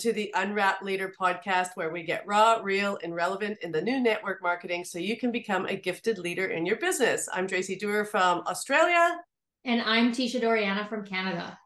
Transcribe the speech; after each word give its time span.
to 0.00 0.12
the 0.12 0.32
Unwrapped 0.34 0.82
Leader 0.82 1.12
podcast, 1.18 1.70
where 1.74 1.90
we 1.90 2.02
get 2.02 2.26
raw, 2.26 2.60
real, 2.62 2.98
and 3.02 3.14
relevant 3.14 3.58
in 3.62 3.72
the 3.72 3.80
new 3.82 4.00
network 4.00 4.42
marketing 4.42 4.84
so 4.84 4.98
you 4.98 5.16
can 5.16 5.32
become 5.32 5.66
a 5.66 5.76
gifted 5.76 6.18
leader 6.18 6.46
in 6.46 6.66
your 6.66 6.76
business. 6.76 7.28
I'm 7.32 7.46
Tracy 7.46 7.76
Dewar 7.76 8.04
from 8.04 8.42
Australia. 8.46 9.20
And 9.64 9.82
I'm 9.82 10.12
Teisha 10.12 10.40
Dorianna 10.40 10.88
from 10.88 11.04
Canada. 11.04 11.58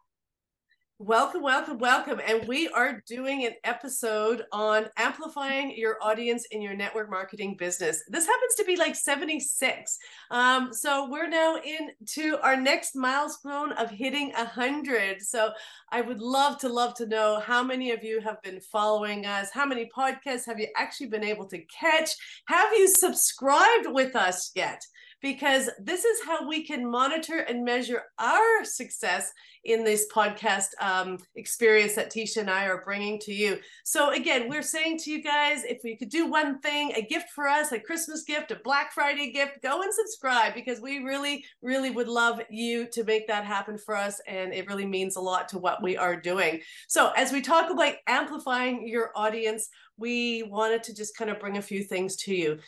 Welcome, 0.98 1.42
welcome, 1.42 1.76
welcome. 1.76 2.22
And 2.26 2.48
we 2.48 2.68
are 2.68 3.02
doing 3.06 3.44
an 3.44 3.52
episode 3.64 4.44
on 4.50 4.86
amplifying 4.96 5.76
your 5.76 5.98
audience 6.00 6.46
in 6.52 6.62
your 6.62 6.74
network 6.74 7.10
marketing 7.10 7.56
business. 7.58 8.02
This 8.08 8.24
happens 8.24 8.54
to 8.54 8.64
be 8.64 8.76
like 8.76 8.96
76. 8.96 9.98
Um, 10.30 10.72
so 10.72 11.06
we're 11.10 11.28
now 11.28 11.58
into 11.58 12.38
our 12.42 12.56
next 12.56 12.96
milestone 12.96 13.72
of 13.72 13.90
hitting 13.90 14.32
100. 14.32 15.20
So 15.20 15.50
I 15.92 16.00
would 16.00 16.22
love 16.22 16.56
to 16.60 16.68
love 16.70 16.94
to 16.94 17.06
know 17.06 17.40
how 17.40 17.62
many 17.62 17.90
of 17.90 18.02
you 18.02 18.22
have 18.22 18.40
been 18.40 18.60
following 18.60 19.26
us. 19.26 19.50
How 19.52 19.66
many 19.66 19.90
podcasts 19.94 20.46
have 20.46 20.58
you 20.58 20.68
actually 20.78 21.08
been 21.08 21.24
able 21.24 21.46
to 21.48 21.58
catch? 21.66 22.08
Have 22.48 22.72
you 22.72 22.88
subscribed 22.88 23.88
with 23.88 24.16
us 24.16 24.50
yet? 24.54 24.80
Because 25.22 25.70
this 25.78 26.04
is 26.04 26.20
how 26.24 26.46
we 26.46 26.64
can 26.64 26.88
monitor 26.88 27.38
and 27.38 27.64
measure 27.64 28.02
our 28.18 28.64
success 28.64 29.32
in 29.66 29.82
this 29.82 30.06
podcast 30.12 30.68
um, 30.80 31.18
experience 31.34 31.94
that 31.94 32.10
Teisha 32.12 32.38
and 32.38 32.50
I 32.50 32.66
are 32.66 32.84
bringing 32.84 33.18
to 33.20 33.32
you. 33.32 33.58
So, 33.84 34.10
again, 34.10 34.48
we're 34.48 34.62
saying 34.62 34.98
to 34.98 35.10
you 35.10 35.22
guys 35.22 35.64
if 35.64 35.80
we 35.82 35.96
could 35.96 36.08
do 36.08 36.30
one 36.30 36.60
thing, 36.60 36.92
a 36.94 37.02
gift 37.02 37.30
for 37.34 37.48
us, 37.48 37.72
a 37.72 37.80
Christmas 37.80 38.22
gift, 38.22 38.52
a 38.52 38.60
Black 38.62 38.92
Friday 38.92 39.32
gift, 39.32 39.62
go 39.62 39.82
and 39.82 39.92
subscribe 39.92 40.54
because 40.54 40.80
we 40.80 40.98
really, 40.98 41.44
really 41.62 41.90
would 41.90 42.08
love 42.08 42.40
you 42.48 42.86
to 42.92 43.02
make 43.04 43.26
that 43.26 43.44
happen 43.44 43.76
for 43.76 43.96
us. 43.96 44.20
And 44.28 44.54
it 44.54 44.68
really 44.68 44.86
means 44.86 45.16
a 45.16 45.20
lot 45.20 45.48
to 45.48 45.58
what 45.58 45.82
we 45.82 45.96
are 45.96 46.16
doing. 46.16 46.60
So, 46.88 47.10
as 47.16 47.32
we 47.32 47.40
talk 47.40 47.70
about 47.70 47.94
amplifying 48.06 48.86
your 48.86 49.10
audience, 49.16 49.68
we 49.98 50.44
wanted 50.44 50.82
to 50.84 50.94
just 50.94 51.16
kind 51.16 51.30
of 51.30 51.40
bring 51.40 51.56
a 51.56 51.62
few 51.62 51.82
things 51.82 52.16
to 52.16 52.34
you 52.34 52.58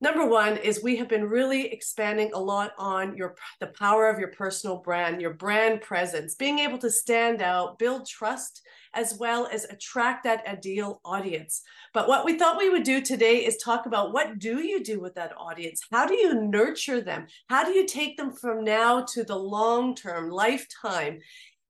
number 0.00 0.26
one 0.26 0.56
is 0.58 0.82
we 0.82 0.96
have 0.96 1.08
been 1.08 1.24
really 1.24 1.72
expanding 1.72 2.30
a 2.34 2.38
lot 2.38 2.72
on 2.78 3.16
your 3.16 3.34
the 3.60 3.68
power 3.68 4.08
of 4.08 4.18
your 4.18 4.32
personal 4.32 4.78
brand 4.78 5.20
your 5.20 5.34
brand 5.34 5.80
presence 5.80 6.34
being 6.34 6.58
able 6.58 6.78
to 6.78 6.90
stand 6.90 7.40
out 7.42 7.78
build 7.78 8.06
trust 8.06 8.62
as 8.96 9.16
well 9.18 9.46
as 9.52 9.64
attract 9.64 10.24
that 10.24 10.46
ideal 10.48 11.00
audience. 11.04 11.62
But 11.92 12.08
what 12.08 12.24
we 12.24 12.38
thought 12.38 12.58
we 12.58 12.70
would 12.70 12.82
do 12.82 13.02
today 13.02 13.44
is 13.44 13.58
talk 13.58 13.84
about 13.84 14.12
what 14.12 14.38
do 14.38 14.60
you 14.62 14.82
do 14.82 15.00
with 15.00 15.14
that 15.14 15.36
audience? 15.36 15.82
How 15.92 16.06
do 16.06 16.14
you 16.14 16.42
nurture 16.42 17.02
them? 17.02 17.26
How 17.48 17.62
do 17.62 17.72
you 17.72 17.86
take 17.86 18.16
them 18.16 18.32
from 18.32 18.64
now 18.64 19.04
to 19.12 19.22
the 19.22 19.36
long 19.36 19.94
term 19.94 20.30
lifetime? 20.30 21.20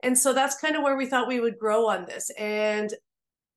And 0.02 0.16
so 0.16 0.32
that's 0.32 0.60
kind 0.60 0.76
of 0.76 0.82
where 0.82 0.96
we 0.96 1.06
thought 1.06 1.26
we 1.26 1.40
would 1.40 1.58
grow 1.58 1.88
on 1.88 2.06
this. 2.06 2.30
And 2.38 2.94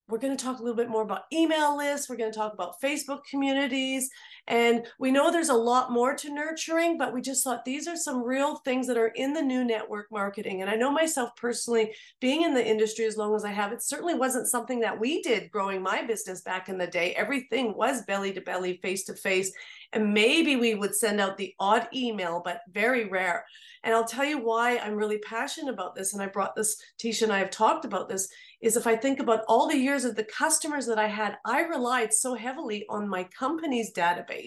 we're 0.08 0.17
going 0.17 0.36
to 0.36 0.44
talk 0.44 0.58
a 0.58 0.64
little 0.64 0.75
bit 0.75 0.90
more 0.90 1.03
about 1.03 1.25
email 1.31 1.78
lists. 1.78 2.09
We're 2.09 2.17
going 2.17 2.31
to 2.31 2.38
talk 2.38 2.53
about 2.53 2.81
Facebook 2.84 3.20
communities. 3.30 4.09
And 4.50 4.88
we 4.97 5.11
know 5.11 5.31
there's 5.31 5.50
a 5.50 5.53
lot 5.53 5.92
more 5.92 6.16
to 6.16 6.33
nurturing, 6.33 6.97
but 6.97 7.14
we 7.14 7.22
just 7.22 7.44
thought 7.44 7.64
these 7.64 7.88
are 7.88 7.95
some 7.95 8.23
real 8.23 8.56
things 8.58 8.88
that 8.88 8.97
are 8.97 9.09
in 9.09 9.31
the 9.31 9.41
new 9.44 9.64
network 9.64 10.11
marketing. 10.11 10.61
And 10.61 10.72
I 10.72 10.75
know 10.75 10.91
myself 10.91 11.36
personally, 11.36 11.94
being 12.19 12.41
in 12.41 12.56
the 12.56 12.67
industry 12.67 13.06
as 13.06 13.16
long 13.16 13.36
as 13.36 13.45
I 13.45 13.52
have, 13.52 13.72
it 13.72 13.83
certainly 13.83 14.16
wasn't 14.16 14.47
something 14.47 14.80
that 14.80 15.00
we 15.00 15.22
did 15.22 15.52
growing 15.52 15.83
my 15.83 16.03
business 16.03 16.41
back 16.41 16.67
in 16.67 16.80
the 16.80 16.88
day. 16.88 17.14
Everything 17.14 17.78
was 17.78 18.03
belly 18.06 18.33
to 18.33 18.41
belly, 18.41 18.80
face 18.81 19.03
to 19.06 19.14
face. 19.14 19.52
And 19.94 20.14
maybe 20.14 20.56
we 20.56 20.73
would 20.73 20.95
send 20.95 21.19
out 21.19 21.38
the 21.38 21.53
odd 21.59 21.88
email, 21.94 22.41
but 22.44 22.61
very 22.72 23.08
rare. 23.08 23.45
And 23.84 23.94
I'll 23.94 24.06
tell 24.06 24.25
you 24.25 24.39
why 24.39 24.78
I'm 24.78 24.95
really 24.95 25.19
passionate 25.19 25.72
about 25.72 25.96
this. 25.96 26.13
And 26.13 26.22
I 26.22 26.28
brought 26.28 26.56
this, 26.56 26.81
Teisha 26.97 27.23
and 27.23 27.34
I 27.34 27.40
have 27.40 27.50
talked 27.52 27.85
about 27.85 28.09
this, 28.09 28.28
is 28.62 28.75
if 28.75 28.85
I 28.85 28.96
think 28.96 29.19
about 29.19 29.46
all 29.47 29.68
the 29.68 29.78
years 29.78 30.06
of 30.06 30.16
the 30.16 30.23
customers 30.23 30.85
that 30.88 31.00
I 31.00 31.07
had, 31.07 31.38
I 31.46 31.62
relied 31.62 32.13
so 32.13 32.35
heavily 32.35 32.85
on 32.90 33.07
my 33.07 33.23
company's 33.23 33.94
database. 33.94 34.38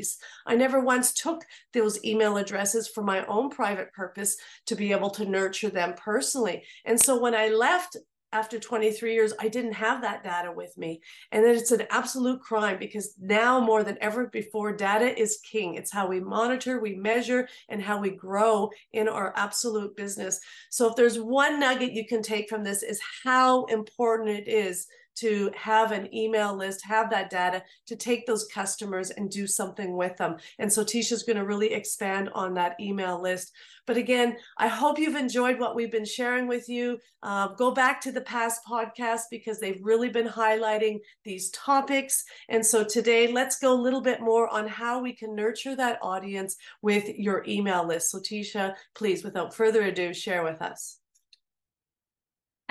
I 0.46 0.56
never 0.56 0.80
once 0.80 1.12
took 1.12 1.44
those 1.72 2.04
email 2.04 2.36
addresses 2.36 2.88
for 2.88 3.02
my 3.02 3.24
own 3.26 3.50
private 3.50 3.92
purpose 3.92 4.36
to 4.66 4.74
be 4.74 4.92
able 4.92 5.10
to 5.10 5.24
nurture 5.24 5.70
them 5.70 5.94
personally. 5.96 6.64
And 6.84 7.00
so 7.00 7.20
when 7.20 7.34
I 7.34 7.48
left 7.48 7.96
after 8.32 8.58
23 8.58 9.12
years, 9.12 9.34
I 9.38 9.48
didn't 9.48 9.74
have 9.74 10.00
that 10.02 10.24
data 10.24 10.50
with 10.50 10.76
me. 10.78 11.02
And 11.32 11.44
it's 11.44 11.70
an 11.70 11.86
absolute 11.90 12.40
crime 12.40 12.78
because 12.78 13.14
now 13.20 13.60
more 13.60 13.84
than 13.84 13.98
ever 14.00 14.26
before, 14.28 14.74
data 14.74 15.18
is 15.20 15.40
king. 15.44 15.74
It's 15.74 15.92
how 15.92 16.08
we 16.08 16.18
monitor, 16.20 16.80
we 16.80 16.94
measure, 16.94 17.46
and 17.68 17.82
how 17.82 18.00
we 18.00 18.10
grow 18.10 18.70
in 18.92 19.08
our 19.08 19.34
absolute 19.36 19.96
business. 19.96 20.40
So 20.70 20.88
if 20.88 20.96
there's 20.96 21.18
one 21.18 21.60
nugget 21.60 21.92
you 21.92 22.06
can 22.06 22.22
take 22.22 22.48
from 22.48 22.64
this 22.64 22.82
is 22.82 23.00
how 23.22 23.66
important 23.66 24.30
it 24.30 24.48
is 24.48 24.86
to 25.16 25.50
have 25.54 25.92
an 25.92 26.14
email 26.14 26.54
list, 26.54 26.84
have 26.84 27.10
that 27.10 27.30
data 27.30 27.62
to 27.86 27.96
take 27.96 28.26
those 28.26 28.46
customers 28.46 29.10
and 29.10 29.30
do 29.30 29.46
something 29.46 29.96
with 29.96 30.16
them. 30.16 30.36
And 30.58 30.72
so 30.72 30.84
Teisha's 30.84 31.22
going 31.22 31.36
to 31.36 31.44
really 31.44 31.72
expand 31.72 32.30
on 32.34 32.54
that 32.54 32.76
email 32.80 33.20
list. 33.20 33.52
But 33.86 33.96
again, 33.96 34.36
I 34.58 34.68
hope 34.68 34.98
you've 34.98 35.16
enjoyed 35.16 35.58
what 35.58 35.74
we've 35.74 35.90
been 35.90 36.04
sharing 36.04 36.46
with 36.46 36.68
you. 36.68 36.98
Uh, 37.22 37.48
go 37.48 37.72
back 37.72 38.00
to 38.02 38.12
the 38.12 38.20
past 38.20 38.60
podcasts 38.68 39.24
because 39.30 39.58
they've 39.58 39.80
really 39.82 40.08
been 40.08 40.28
highlighting 40.28 41.00
these 41.24 41.50
topics. 41.50 42.24
And 42.48 42.64
so 42.64 42.84
today, 42.84 43.32
let's 43.32 43.58
go 43.58 43.72
a 43.72 43.74
little 43.74 44.00
bit 44.00 44.20
more 44.20 44.48
on 44.48 44.68
how 44.68 45.00
we 45.00 45.12
can 45.12 45.34
nurture 45.34 45.74
that 45.76 45.98
audience 46.00 46.56
with 46.80 47.08
your 47.08 47.44
email 47.46 47.86
list. 47.86 48.10
So, 48.10 48.20
Teisha, 48.20 48.74
please, 48.94 49.24
without 49.24 49.54
further 49.54 49.82
ado, 49.82 50.14
share 50.14 50.44
with 50.44 50.62
us. 50.62 51.01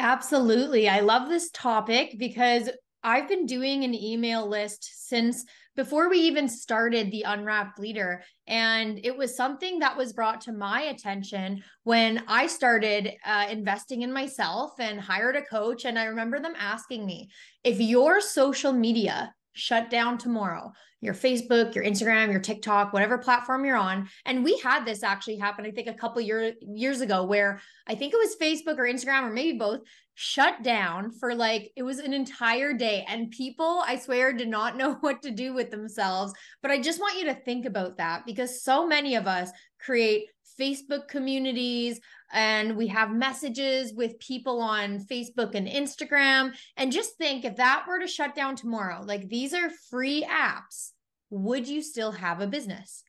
Absolutely. 0.02 0.90
I 0.90 1.02
love 1.02 1.30
this 1.30 1.52
topic 1.52 2.16
because 2.18 2.72
I've 3.04 3.28
been 3.28 3.46
doing 3.46 3.84
an 3.84 3.94
email 3.94 4.50
list 4.50 5.08
since 5.08 5.46
before 5.76 6.10
we 6.10 6.18
even 6.22 6.50
started 6.50 7.12
the 7.12 7.22
Unwrapped 7.22 7.78
Leader. 7.78 8.24
And 8.48 9.00
it 9.04 9.16
was 9.16 9.38
something 9.38 9.78
that 9.78 9.96
was 9.96 10.12
brought 10.12 10.42
to 10.42 10.54
my 10.54 10.82
attention 10.82 11.64
when 11.84 12.24
I 12.28 12.48
started 12.48 13.12
uh, 13.24 13.46
investing 13.52 14.02
in 14.02 14.12
myself 14.12 14.72
and 14.80 15.00
hired 15.00 15.36
a 15.36 15.46
coach. 15.46 15.86
And 15.86 16.00
I 16.00 16.06
remember 16.06 16.40
them 16.40 16.56
asking 16.58 17.06
me 17.06 17.30
if 17.64 17.80
your 17.80 18.22
social 18.22 18.74
media 18.74 19.36
shut 19.54 19.90
down 19.90 20.18
tomorrow. 20.18 20.72
Your 21.02 21.14
facebook 21.16 21.74
your 21.74 21.84
instagram 21.84 22.32
your 22.32 22.40
tiktok 22.40 22.94
whatever 22.94 23.18
platform 23.18 23.66
you're 23.66 23.76
on. 23.76 24.08
And 24.26 24.44
we 24.44 24.58
had 24.60 24.86
this 24.86 25.04
actually 25.04 25.38
happen 25.38 25.66
i 25.66 25.72
think 25.72 25.88
a 25.88 25.94
couple 25.94 26.22
year, 26.22 26.54
years 26.62 27.02
ago 27.02 27.24
where 27.24 27.60
i 27.88 27.96
think 27.96 28.14
it 28.14 28.18
was 28.18 28.36
facebook 28.40 28.78
or 28.78 28.84
instagram 28.84 29.24
or 29.24 29.32
maybe 29.32 29.58
both 29.58 29.82
shut 30.14 30.62
down 30.62 31.12
for 31.12 31.34
like 31.34 31.72
it 31.76 31.84
was 31.84 32.00
an 32.00 32.14
entire 32.14 32.74
day. 32.74 33.06
And 33.08 33.32
people 33.32 33.84
i 33.86 33.98
swear 33.98 34.32
did 34.34 34.48
not 34.48 34.78
know 34.82 34.94
what 35.02 35.22
to 35.24 35.32
do 35.32 35.54
with 35.54 35.72
themselves. 35.72 36.34
But 36.62 36.72
i 36.72 36.80
just 36.80 37.00
want 37.00 37.18
you 37.18 37.26
to 37.26 37.36
think 37.36 37.66
about 37.66 37.98
that 37.98 38.26
because 38.26 38.64
so 38.64 38.88
many 38.88 39.16
of 39.16 39.28
us 39.28 39.50
create 39.80 40.28
facebook 40.60 41.08
communities 41.08 42.00
and 42.32 42.78
we 42.78 42.88
have 42.88 43.12
messages 43.12 43.94
with 43.94 44.20
people 44.20 44.62
on 44.62 45.00
Facebook 45.00 45.56
and 45.56 45.68
Instagram. 45.68 46.54
And 46.78 46.92
just 46.92 47.18
think 47.18 47.46
if 47.46 47.58
that 47.58 47.86
were 47.88 48.00
to 48.00 48.08
shut 48.08 48.36
down 48.36 48.56
tomorrow, 48.56 49.04
like 49.06 49.30
these 49.30 49.54
are 49.54 49.70
free 49.90 50.24
apps, 50.24 50.92
would 51.30 51.68
you 51.68 51.82
still 51.82 52.12
have 52.12 52.42
a 52.42 52.48
business? 52.48 53.04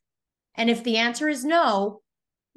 And 0.54 0.68
if 0.68 0.84
the 0.84 0.98
answer 0.98 1.28
is 1.28 1.44
no, 1.44 2.02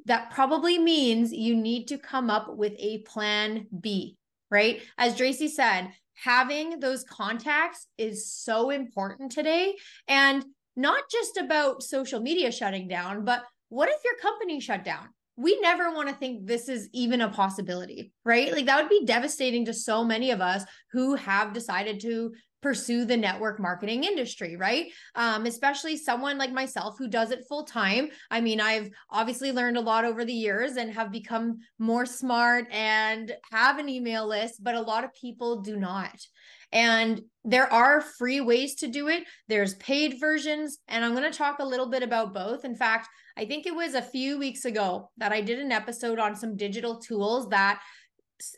that 0.05 0.31
probably 0.31 0.77
means 0.77 1.31
you 1.33 1.55
need 1.55 1.87
to 1.87 1.97
come 1.97 2.29
up 2.29 2.55
with 2.55 2.73
a 2.77 2.99
plan 2.99 3.67
B, 3.79 4.17
right? 4.51 4.81
As 4.97 5.15
Tracy 5.15 5.47
said, 5.47 5.89
having 6.13 6.79
those 6.79 7.03
contacts 7.03 7.87
is 7.97 8.31
so 8.31 8.69
important 8.69 9.31
today. 9.31 9.75
And 10.07 10.45
not 10.75 11.03
just 11.09 11.37
about 11.37 11.83
social 11.83 12.19
media 12.19 12.51
shutting 12.51 12.87
down, 12.87 13.23
but 13.23 13.43
what 13.69 13.89
if 13.89 14.03
your 14.03 14.17
company 14.17 14.59
shut 14.59 14.83
down? 14.83 15.07
We 15.37 15.59
never 15.59 15.91
want 15.93 16.09
to 16.09 16.15
think 16.15 16.45
this 16.45 16.69
is 16.69 16.89
even 16.93 17.21
a 17.21 17.29
possibility, 17.29 18.13
right? 18.23 18.51
Like 18.51 18.65
that 18.67 18.81
would 18.81 18.89
be 18.89 19.05
devastating 19.05 19.65
to 19.65 19.73
so 19.73 20.03
many 20.03 20.31
of 20.31 20.41
us 20.41 20.63
who 20.91 21.15
have 21.15 21.53
decided 21.53 21.99
to 22.01 22.33
pursue 22.61 23.05
the 23.05 23.15
network 23.15 23.59
marketing 23.59 24.05
industry, 24.05 24.55
right? 24.55 24.87
Um, 25.13 25.45
especially 25.45 25.97
someone 25.97 26.39
like 26.39 26.51
myself 26.51 26.95
who 26.97 27.07
does 27.07 27.29
it 27.29 27.45
full 27.47 27.63
time. 27.63 28.09
I 28.31 28.41
mean, 28.41 28.59
I've 28.59 28.89
obviously 29.11 29.51
learned 29.51 29.77
a 29.77 29.81
lot 29.81 30.03
over 30.03 30.25
the 30.25 30.33
years 30.33 30.77
and 30.77 30.91
have 30.91 31.11
become 31.11 31.59
more 31.77 32.07
smart 32.07 32.65
and 32.71 33.35
have 33.51 33.77
an 33.77 33.87
email 33.87 34.27
list, 34.27 34.63
but 34.63 34.73
a 34.73 34.81
lot 34.81 35.03
of 35.03 35.13
people 35.13 35.61
do 35.61 35.77
not. 35.77 36.15
And 36.71 37.21
there 37.43 37.71
are 37.71 38.01
free 38.01 38.41
ways 38.41 38.75
to 38.75 38.87
do 38.87 39.07
it. 39.07 39.23
There's 39.47 39.75
paid 39.75 40.19
versions, 40.19 40.79
and 40.87 41.05
I'm 41.05 41.15
going 41.15 41.29
to 41.31 41.37
talk 41.37 41.59
a 41.59 41.65
little 41.65 41.89
bit 41.89 42.03
about 42.03 42.33
both. 42.33 42.65
In 42.65 42.75
fact, 42.75 43.07
I 43.37 43.45
think 43.45 43.65
it 43.65 43.75
was 43.75 43.93
a 43.93 44.01
few 44.01 44.39
weeks 44.39 44.65
ago 44.65 45.09
that 45.17 45.31
I 45.31 45.41
did 45.41 45.59
an 45.59 45.71
episode 45.71 46.19
on 46.19 46.35
some 46.35 46.57
digital 46.57 46.99
tools 46.99 47.49
that 47.49 47.81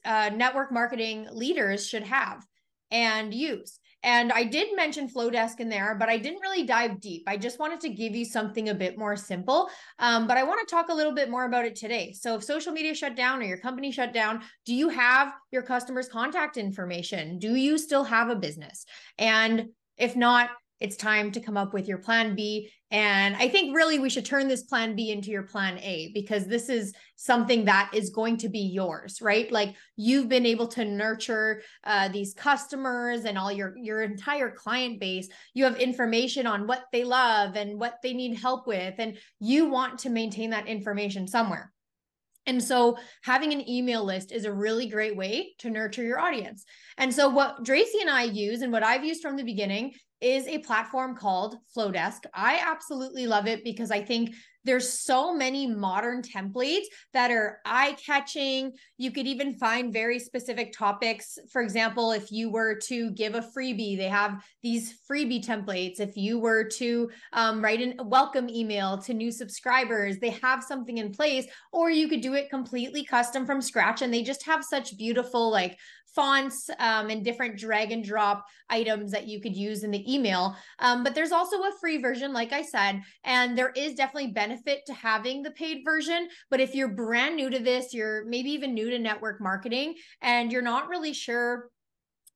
uh, 0.05 0.29
network 0.33 0.71
marketing 0.71 1.27
leaders 1.31 1.87
should 1.87 2.03
have 2.03 2.45
and 2.91 3.33
use. 3.33 3.79
And 4.03 4.31
I 4.31 4.43
did 4.43 4.75
mention 4.75 5.09
Flodesk 5.09 5.59
in 5.59 5.69
there, 5.69 5.95
but 5.95 6.07
I 6.07 6.17
didn't 6.17 6.41
really 6.41 6.63
dive 6.63 6.99
deep. 7.01 7.23
I 7.27 7.35
just 7.35 7.59
wanted 7.59 7.79
to 7.81 7.89
give 7.89 8.15
you 8.15 8.25
something 8.25 8.69
a 8.69 8.75
bit 8.75 8.97
more 8.97 9.15
simple. 9.15 9.69
Um, 9.99 10.27
but 10.27 10.37
I 10.37 10.43
want 10.43 10.65
to 10.65 10.73
talk 10.73 10.89
a 10.89 10.93
little 10.93 11.13
bit 11.13 11.29
more 11.29 11.45
about 11.45 11.65
it 11.65 11.75
today. 11.75 12.13
So 12.13 12.35
if 12.35 12.43
social 12.43 12.71
media 12.71 12.93
shut 12.93 13.15
down 13.15 13.39
or 13.41 13.45
your 13.45 13.57
company 13.57 13.91
shut 13.91 14.13
down, 14.13 14.41
do 14.65 14.75
you 14.75 14.89
have 14.89 15.33
your 15.51 15.63
customers' 15.63 16.07
contact 16.07 16.57
information? 16.57 17.39
Do 17.39 17.55
you 17.55 17.77
still 17.77 18.03
have 18.03 18.29
a 18.29 18.35
business? 18.35 18.85
And 19.17 19.69
if 19.97 20.15
not, 20.15 20.51
it's 20.79 20.95
time 20.95 21.31
to 21.31 21.39
come 21.39 21.57
up 21.57 21.73
with 21.73 21.87
your 21.87 21.97
plan 21.97 22.35
B. 22.35 22.69
And 22.91 23.35
I 23.35 23.49
think 23.49 23.75
really 23.75 23.99
we 23.99 24.09
should 24.09 24.25
turn 24.25 24.47
this 24.47 24.63
plan 24.63 24.95
B 24.95 25.11
into 25.11 25.29
your 25.29 25.43
plan 25.43 25.77
A 25.79 26.11
because 26.13 26.45
this 26.45 26.69
is 26.69 26.93
something 27.15 27.65
that 27.65 27.91
is 27.93 28.11
going 28.11 28.37
to 28.37 28.49
be 28.49 28.59
yours, 28.59 29.21
right? 29.21 29.51
Like 29.51 29.75
you've 29.95 30.29
been 30.29 30.45
able 30.45 30.67
to 30.69 30.85
nurture 30.85 31.63
uh, 31.83 32.07
these 32.09 32.33
customers 32.33 33.25
and 33.25 33.37
all 33.37 33.51
your 33.51 33.75
your 33.77 34.03
entire 34.03 34.51
client 34.51 34.99
base. 34.99 35.27
You 35.53 35.65
have 35.65 35.77
information 35.77 36.47
on 36.47 36.67
what 36.67 36.85
they 36.93 37.03
love 37.03 37.55
and 37.55 37.79
what 37.79 37.95
they 38.03 38.13
need 38.13 38.37
help 38.37 38.67
with, 38.67 38.95
and 38.99 39.17
you 39.39 39.69
want 39.69 39.99
to 39.99 40.09
maintain 40.09 40.51
that 40.51 40.67
information 40.67 41.27
somewhere. 41.27 41.73
And 42.47 42.63
so 42.63 42.97
having 43.23 43.51
an 43.51 43.69
email 43.69 44.05
list 44.05 44.31
is 44.31 44.45
a 44.45 44.53
really 44.53 44.87
great 44.87 45.17
way 45.17 45.53
to 45.59 45.69
nurture 45.69 46.03
your 46.03 46.19
audience. 46.19 46.63
And 46.97 47.13
so 47.13 47.27
what 47.27 47.63
Dracy 47.63 47.99
and 47.99 48.09
I 48.09 48.23
use 48.23 48.61
and 48.61 48.71
what 48.71 48.83
I've 48.83 49.03
used 49.03 49.21
from 49.21 49.35
the 49.35 49.43
beginning 49.43 49.93
is 50.21 50.47
a 50.47 50.59
platform 50.59 51.15
called 51.15 51.57
Flodesk. 51.75 52.25
I 52.33 52.59
absolutely 52.65 53.27
love 53.27 53.47
it 53.47 53.63
because 53.63 53.91
I 53.91 54.01
think 54.01 54.33
there's 54.67 54.99
so 54.99 55.33
many 55.33 55.65
modern 55.65 56.21
templates 56.21 56.85
that 57.13 57.31
are 57.31 57.59
eye-catching. 57.65 58.73
You 58.97 59.11
could 59.11 59.25
even 59.25 59.53
find 59.53 59.93
very 59.93 60.19
specific 60.19 60.73
topics. 60.73 61.39
For 61.51 61.61
example, 61.61 62.11
if 62.11 62.31
you 62.31 62.51
were 62.51 62.75
to 62.87 63.11
give 63.11 63.35
a 63.35 63.41
freebie, 63.41 63.97
they 63.97 64.09
have 64.09 64.43
these 64.61 64.99
freebie 65.09 65.45
templates. 65.45 65.99
If 65.99 66.17
you 66.17 66.37
were 66.37 66.65
to 66.65 67.09
um, 67.33 67.63
write 67.63 67.81
a 67.81 68.03
welcome 68.03 68.49
email 68.49 68.97
to 68.99 69.13
new 69.13 69.31
subscribers, 69.31 70.19
they 70.19 70.31
have 70.41 70.63
something 70.63 70.97
in 70.97 71.11
place. 71.11 71.45
Or 71.71 71.89
you 71.89 72.07
could 72.07 72.21
do 72.21 72.33
it 72.33 72.49
completely 72.49 73.05
custom 73.05 73.45
from 73.45 73.61
scratch, 73.61 74.01
and 74.01 74.13
they 74.13 74.23
just 74.23 74.45
have 74.45 74.63
such 74.63 74.97
beautiful 74.97 75.49
like 75.49 75.77
fonts 76.15 76.69
um, 76.79 77.11
and 77.11 77.23
different 77.23 77.59
drag 77.59 77.91
and 77.91 78.03
drop 78.03 78.43
items 78.71 79.11
that 79.11 79.27
you 79.27 79.39
could 79.39 79.55
use 79.55 79.83
in 79.83 79.91
the 79.91 80.11
email. 80.11 80.55
Um, 80.79 81.03
but 81.03 81.13
there's 81.13 81.31
also 81.31 81.57
a 81.57 81.77
free 81.79 81.99
version, 82.01 82.33
like 82.33 82.53
I 82.53 82.63
said, 82.63 83.01
and 83.23 83.55
there 83.55 83.71
is 83.75 83.93
definitely 83.93 84.31
benefit 84.31 84.56
to 84.65 84.93
having 84.93 85.43
the 85.43 85.51
paid 85.51 85.83
version. 85.83 86.27
But 86.49 86.59
if 86.59 86.75
you're 86.75 86.89
brand 86.89 87.35
new 87.35 87.49
to 87.49 87.59
this, 87.59 87.93
you're 87.93 88.25
maybe 88.25 88.51
even 88.51 88.73
new 88.73 88.89
to 88.89 88.99
network 88.99 89.41
marketing, 89.41 89.95
and 90.21 90.51
you're 90.51 90.61
not 90.61 90.89
really 90.89 91.13
sure 91.13 91.69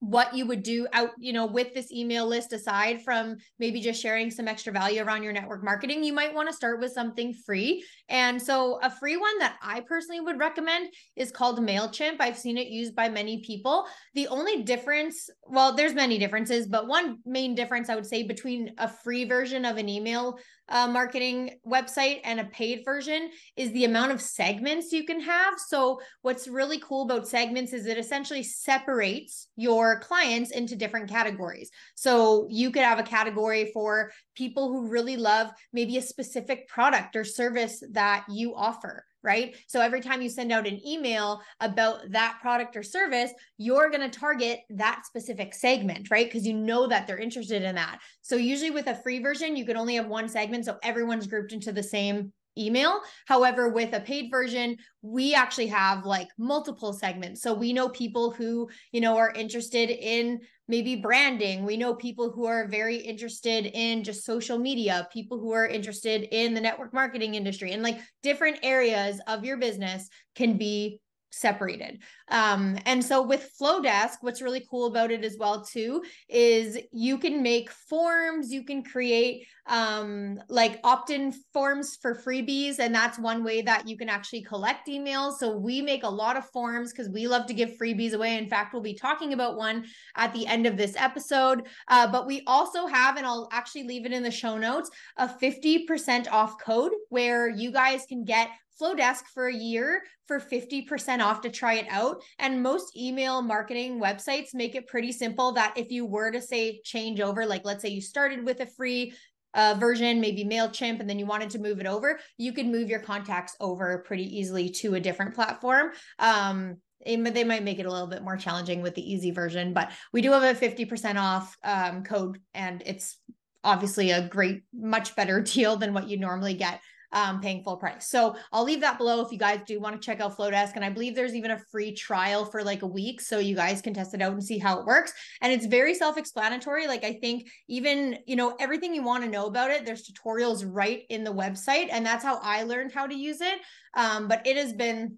what 0.01 0.33
you 0.33 0.47
would 0.47 0.63
do 0.63 0.87
out 0.93 1.11
you 1.19 1.31
know 1.31 1.45
with 1.45 1.75
this 1.75 1.91
email 1.91 2.25
list 2.25 2.51
aside 2.53 3.03
from 3.03 3.37
maybe 3.59 3.79
just 3.79 4.01
sharing 4.01 4.31
some 4.31 4.47
extra 4.47 4.73
value 4.73 5.03
around 5.03 5.21
your 5.21 5.31
network 5.31 5.63
marketing 5.63 6.03
you 6.03 6.11
might 6.11 6.33
want 6.33 6.49
to 6.49 6.55
start 6.55 6.79
with 6.79 6.91
something 6.91 7.31
free 7.45 7.85
and 8.09 8.41
so 8.41 8.79
a 8.81 8.89
free 8.89 9.15
one 9.15 9.37
that 9.37 9.57
i 9.61 9.79
personally 9.81 10.19
would 10.19 10.39
recommend 10.39 10.91
is 11.15 11.31
called 11.31 11.59
mailchimp 11.59 12.15
i've 12.19 12.37
seen 12.37 12.57
it 12.57 12.67
used 12.67 12.95
by 12.95 13.07
many 13.07 13.43
people 13.43 13.85
the 14.15 14.27
only 14.29 14.63
difference 14.63 15.29
well 15.45 15.75
there's 15.75 15.93
many 15.93 16.17
differences 16.17 16.65
but 16.65 16.87
one 16.87 17.19
main 17.23 17.53
difference 17.53 17.87
i 17.87 17.93
would 17.93 18.05
say 18.05 18.23
between 18.23 18.73
a 18.79 18.87
free 18.87 19.23
version 19.23 19.65
of 19.65 19.77
an 19.77 19.87
email 19.87 20.39
uh, 20.71 20.87
marketing 20.87 21.59
website 21.67 22.21
and 22.23 22.39
a 22.39 22.45
paid 22.45 22.83
version 22.83 23.29
is 23.55 23.71
the 23.71 23.85
amount 23.85 24.11
of 24.11 24.21
segments 24.21 24.91
you 24.91 25.03
can 25.03 25.19
have. 25.19 25.55
So, 25.67 25.99
what's 26.21 26.47
really 26.47 26.79
cool 26.79 27.03
about 27.03 27.27
segments 27.27 27.73
is 27.73 27.85
it 27.85 27.97
essentially 27.97 28.41
separates 28.41 29.47
your 29.55 29.99
clients 29.99 30.51
into 30.51 30.75
different 30.75 31.09
categories. 31.09 31.69
So, 31.95 32.47
you 32.49 32.71
could 32.71 32.83
have 32.83 32.99
a 32.99 33.03
category 33.03 33.71
for 33.73 34.11
people 34.35 34.71
who 34.71 34.87
really 34.87 35.17
love 35.17 35.51
maybe 35.73 35.97
a 35.97 36.01
specific 36.01 36.67
product 36.67 37.15
or 37.15 37.23
service 37.23 37.83
that 37.91 38.25
you 38.29 38.55
offer 38.55 39.05
right? 39.23 39.55
So 39.67 39.81
every 39.81 40.01
time 40.01 40.21
you 40.21 40.29
send 40.29 40.51
out 40.51 40.67
an 40.67 40.85
email 40.85 41.41
about 41.59 42.09
that 42.11 42.39
product 42.41 42.75
or 42.75 42.83
service, 42.83 43.31
you're 43.57 43.89
going 43.89 44.09
to 44.09 44.19
target 44.19 44.61
that 44.71 45.05
specific 45.05 45.53
segment, 45.53 46.09
right? 46.11 46.27
Because 46.27 46.45
you 46.45 46.53
know 46.53 46.87
that 46.87 47.07
they're 47.07 47.17
interested 47.17 47.63
in 47.63 47.75
that. 47.75 47.99
So 48.21 48.35
usually 48.35 48.71
with 48.71 48.87
a 48.87 48.95
free 48.95 49.21
version, 49.21 49.55
you 49.55 49.65
can 49.65 49.77
only 49.77 49.95
have 49.95 50.07
one 50.07 50.29
segment. 50.29 50.65
So 50.65 50.77
everyone's 50.83 51.27
grouped 51.27 51.53
into 51.53 51.71
the 51.71 51.83
same 51.83 52.33
email. 52.57 53.01
However, 53.27 53.69
with 53.69 53.93
a 53.93 53.99
paid 54.01 54.29
version, 54.29 54.77
we 55.01 55.33
actually 55.33 55.67
have 55.67 56.05
like 56.05 56.27
multiple 56.37 56.93
segments. 56.93 57.41
So 57.41 57.53
we 57.53 57.73
know 57.73 57.89
people 57.89 58.31
who, 58.31 58.69
you 58.91 59.01
know, 59.01 59.17
are 59.17 59.31
interested 59.31 59.89
in 59.89 60.41
maybe 60.71 60.95
branding. 60.95 61.65
We 61.65 61.75
know 61.75 61.93
people 61.93 62.31
who 62.31 62.45
are 62.45 62.65
very 62.65 62.95
interested 62.95 63.65
in 63.65 64.05
just 64.05 64.23
social 64.23 64.57
media, 64.57 65.05
people 65.11 65.37
who 65.37 65.51
are 65.51 65.67
interested 65.67 66.29
in 66.31 66.53
the 66.53 66.61
network 66.61 66.93
marketing 66.93 67.35
industry 67.35 67.73
and 67.73 67.83
like 67.83 67.99
different 68.23 68.57
areas 68.63 69.19
of 69.27 69.43
your 69.43 69.57
business 69.57 70.07
can 70.33 70.57
be 70.57 71.01
separated. 71.31 71.99
Um, 72.29 72.77
and 72.85 73.03
so 73.03 73.21
with 73.21 73.51
Flodesk, 73.59 74.17
what's 74.21 74.41
really 74.41 74.65
cool 74.69 74.87
about 74.87 75.11
it 75.11 75.23
as 75.23 75.37
well 75.39 75.63
too 75.63 76.03
is 76.29 76.77
you 76.91 77.17
can 77.17 77.41
make 77.41 77.71
forms, 77.71 78.51
you 78.51 78.63
can 78.63 78.83
create 78.83 79.47
um, 79.67 80.39
like 80.49 80.79
opt-in 80.83 81.33
forms 81.53 81.97
for 82.01 82.15
freebies, 82.15 82.79
and 82.79 82.93
that's 82.93 83.19
one 83.19 83.43
way 83.43 83.61
that 83.61 83.87
you 83.87 83.97
can 83.97 84.09
actually 84.09 84.41
collect 84.41 84.87
emails. 84.87 85.37
So 85.37 85.55
we 85.55 85.81
make 85.81 86.03
a 86.03 86.09
lot 86.09 86.35
of 86.35 86.49
forms 86.49 86.91
because 86.91 87.09
we 87.09 87.27
love 87.27 87.45
to 87.47 87.53
give 87.53 87.77
freebies 87.81 88.13
away. 88.13 88.37
In 88.37 88.49
fact, 88.49 88.73
we'll 88.73 88.81
be 88.81 88.95
talking 88.95 89.33
about 89.33 89.57
one 89.57 89.85
at 90.17 90.33
the 90.33 90.47
end 90.47 90.65
of 90.65 90.77
this 90.77 90.95
episode. 90.97 91.67
Uh, 91.87 92.11
but 92.11 92.27
we 92.27 92.43
also 92.47 92.87
have, 92.87 93.17
and 93.17 93.25
I'll 93.25 93.49
actually 93.51 93.83
leave 93.83 94.05
it 94.05 94.13
in 94.13 94.23
the 94.23 94.31
show 94.31 94.57
notes, 94.57 94.89
a 95.17 95.27
50% 95.27 96.27
off 96.31 96.59
code 96.59 96.91
where 97.09 97.49
you 97.49 97.71
guys 97.71 98.05
can 98.07 98.25
get 98.25 98.49
Flodesk 98.79 99.23
for 99.33 99.47
a 99.47 99.55
year 99.55 100.03
for 100.27 100.39
50% 100.39 101.19
off 101.19 101.41
to 101.41 101.49
try 101.49 101.75
it 101.75 101.87
out. 101.89 102.21
And 102.39 102.63
most 102.63 102.95
email 102.95 103.41
marketing 103.41 103.99
websites 103.99 104.53
make 104.53 104.75
it 104.75 104.87
pretty 104.87 105.11
simple 105.11 105.53
that 105.53 105.73
if 105.77 105.91
you 105.91 106.05
were 106.05 106.31
to 106.31 106.41
say 106.41 106.81
change 106.83 107.19
over, 107.19 107.45
like 107.45 107.65
let's 107.65 107.81
say 107.81 107.89
you 107.89 108.01
started 108.01 108.45
with 108.45 108.59
a 108.59 108.65
free 108.65 109.13
uh, 109.53 109.75
version, 109.79 110.21
maybe 110.21 110.45
MailChimp, 110.45 110.99
and 110.99 111.09
then 111.09 111.19
you 111.19 111.25
wanted 111.25 111.49
to 111.51 111.59
move 111.59 111.79
it 111.79 111.87
over, 111.87 112.19
you 112.37 112.53
could 112.53 112.67
move 112.67 112.89
your 112.89 113.01
contacts 113.01 113.55
over 113.59 114.03
pretty 114.07 114.37
easily 114.37 114.69
to 114.69 114.95
a 114.95 114.99
different 114.99 115.35
platform. 115.35 115.91
Um, 116.19 116.77
they 117.05 117.43
might 117.43 117.63
make 117.63 117.79
it 117.79 117.85
a 117.85 117.91
little 117.91 118.07
bit 118.07 118.23
more 118.23 118.37
challenging 118.37 118.81
with 118.81 118.95
the 118.95 119.13
easy 119.13 119.31
version, 119.31 119.73
but 119.73 119.91
we 120.13 120.21
do 120.21 120.31
have 120.31 120.43
a 120.43 120.59
50% 120.59 121.19
off 121.19 121.57
um, 121.63 122.03
code, 122.03 122.39
and 122.53 122.83
it's 122.85 123.17
obviously 123.63 124.11
a 124.11 124.27
great, 124.27 124.61
much 124.73 125.15
better 125.15 125.41
deal 125.41 125.77
than 125.77 125.93
what 125.93 126.07
you 126.07 126.17
normally 126.17 126.53
get 126.53 126.79
um, 127.13 127.41
paying 127.41 127.63
full 127.63 127.77
price. 127.77 128.07
So 128.07 128.35
I'll 128.51 128.63
leave 128.63 128.81
that 128.81 128.97
below 128.97 129.21
if 129.21 129.31
you 129.31 129.37
guys 129.37 129.61
do 129.65 129.79
want 129.79 129.99
to 129.99 130.05
check 130.05 130.19
out 130.21 130.37
Flodesk. 130.37 130.73
And 130.75 130.85
I 130.85 130.89
believe 130.89 131.15
there's 131.15 131.35
even 131.35 131.51
a 131.51 131.59
free 131.71 131.93
trial 131.93 132.45
for 132.45 132.63
like 132.63 132.81
a 132.81 132.87
week. 132.87 133.21
So 133.21 133.39
you 133.39 133.55
guys 133.55 133.81
can 133.81 133.93
test 133.93 134.13
it 134.13 134.21
out 134.21 134.33
and 134.33 134.43
see 134.43 134.57
how 134.57 134.79
it 134.79 134.85
works. 134.85 135.13
And 135.41 135.51
it's 135.51 135.65
very 135.65 135.93
self 135.93 136.17
explanatory. 136.17 136.87
Like 136.87 137.03
I 137.03 137.13
think 137.13 137.49
even, 137.67 138.19
you 138.25 138.35
know, 138.35 138.55
everything 138.59 138.93
you 138.93 139.03
want 139.03 139.23
to 139.23 139.29
know 139.29 139.47
about 139.47 139.71
it, 139.71 139.85
there's 139.85 140.09
tutorials 140.09 140.63
right 140.67 141.03
in 141.09 141.23
the 141.23 141.33
website. 141.33 141.87
And 141.91 142.05
that's 142.05 142.23
how 142.23 142.39
I 142.41 142.63
learned 142.63 142.91
how 142.91 143.07
to 143.07 143.15
use 143.15 143.41
it. 143.41 143.59
Um, 143.93 144.27
but 144.27 144.45
it 144.45 144.57
has 144.57 144.73
been 144.73 145.17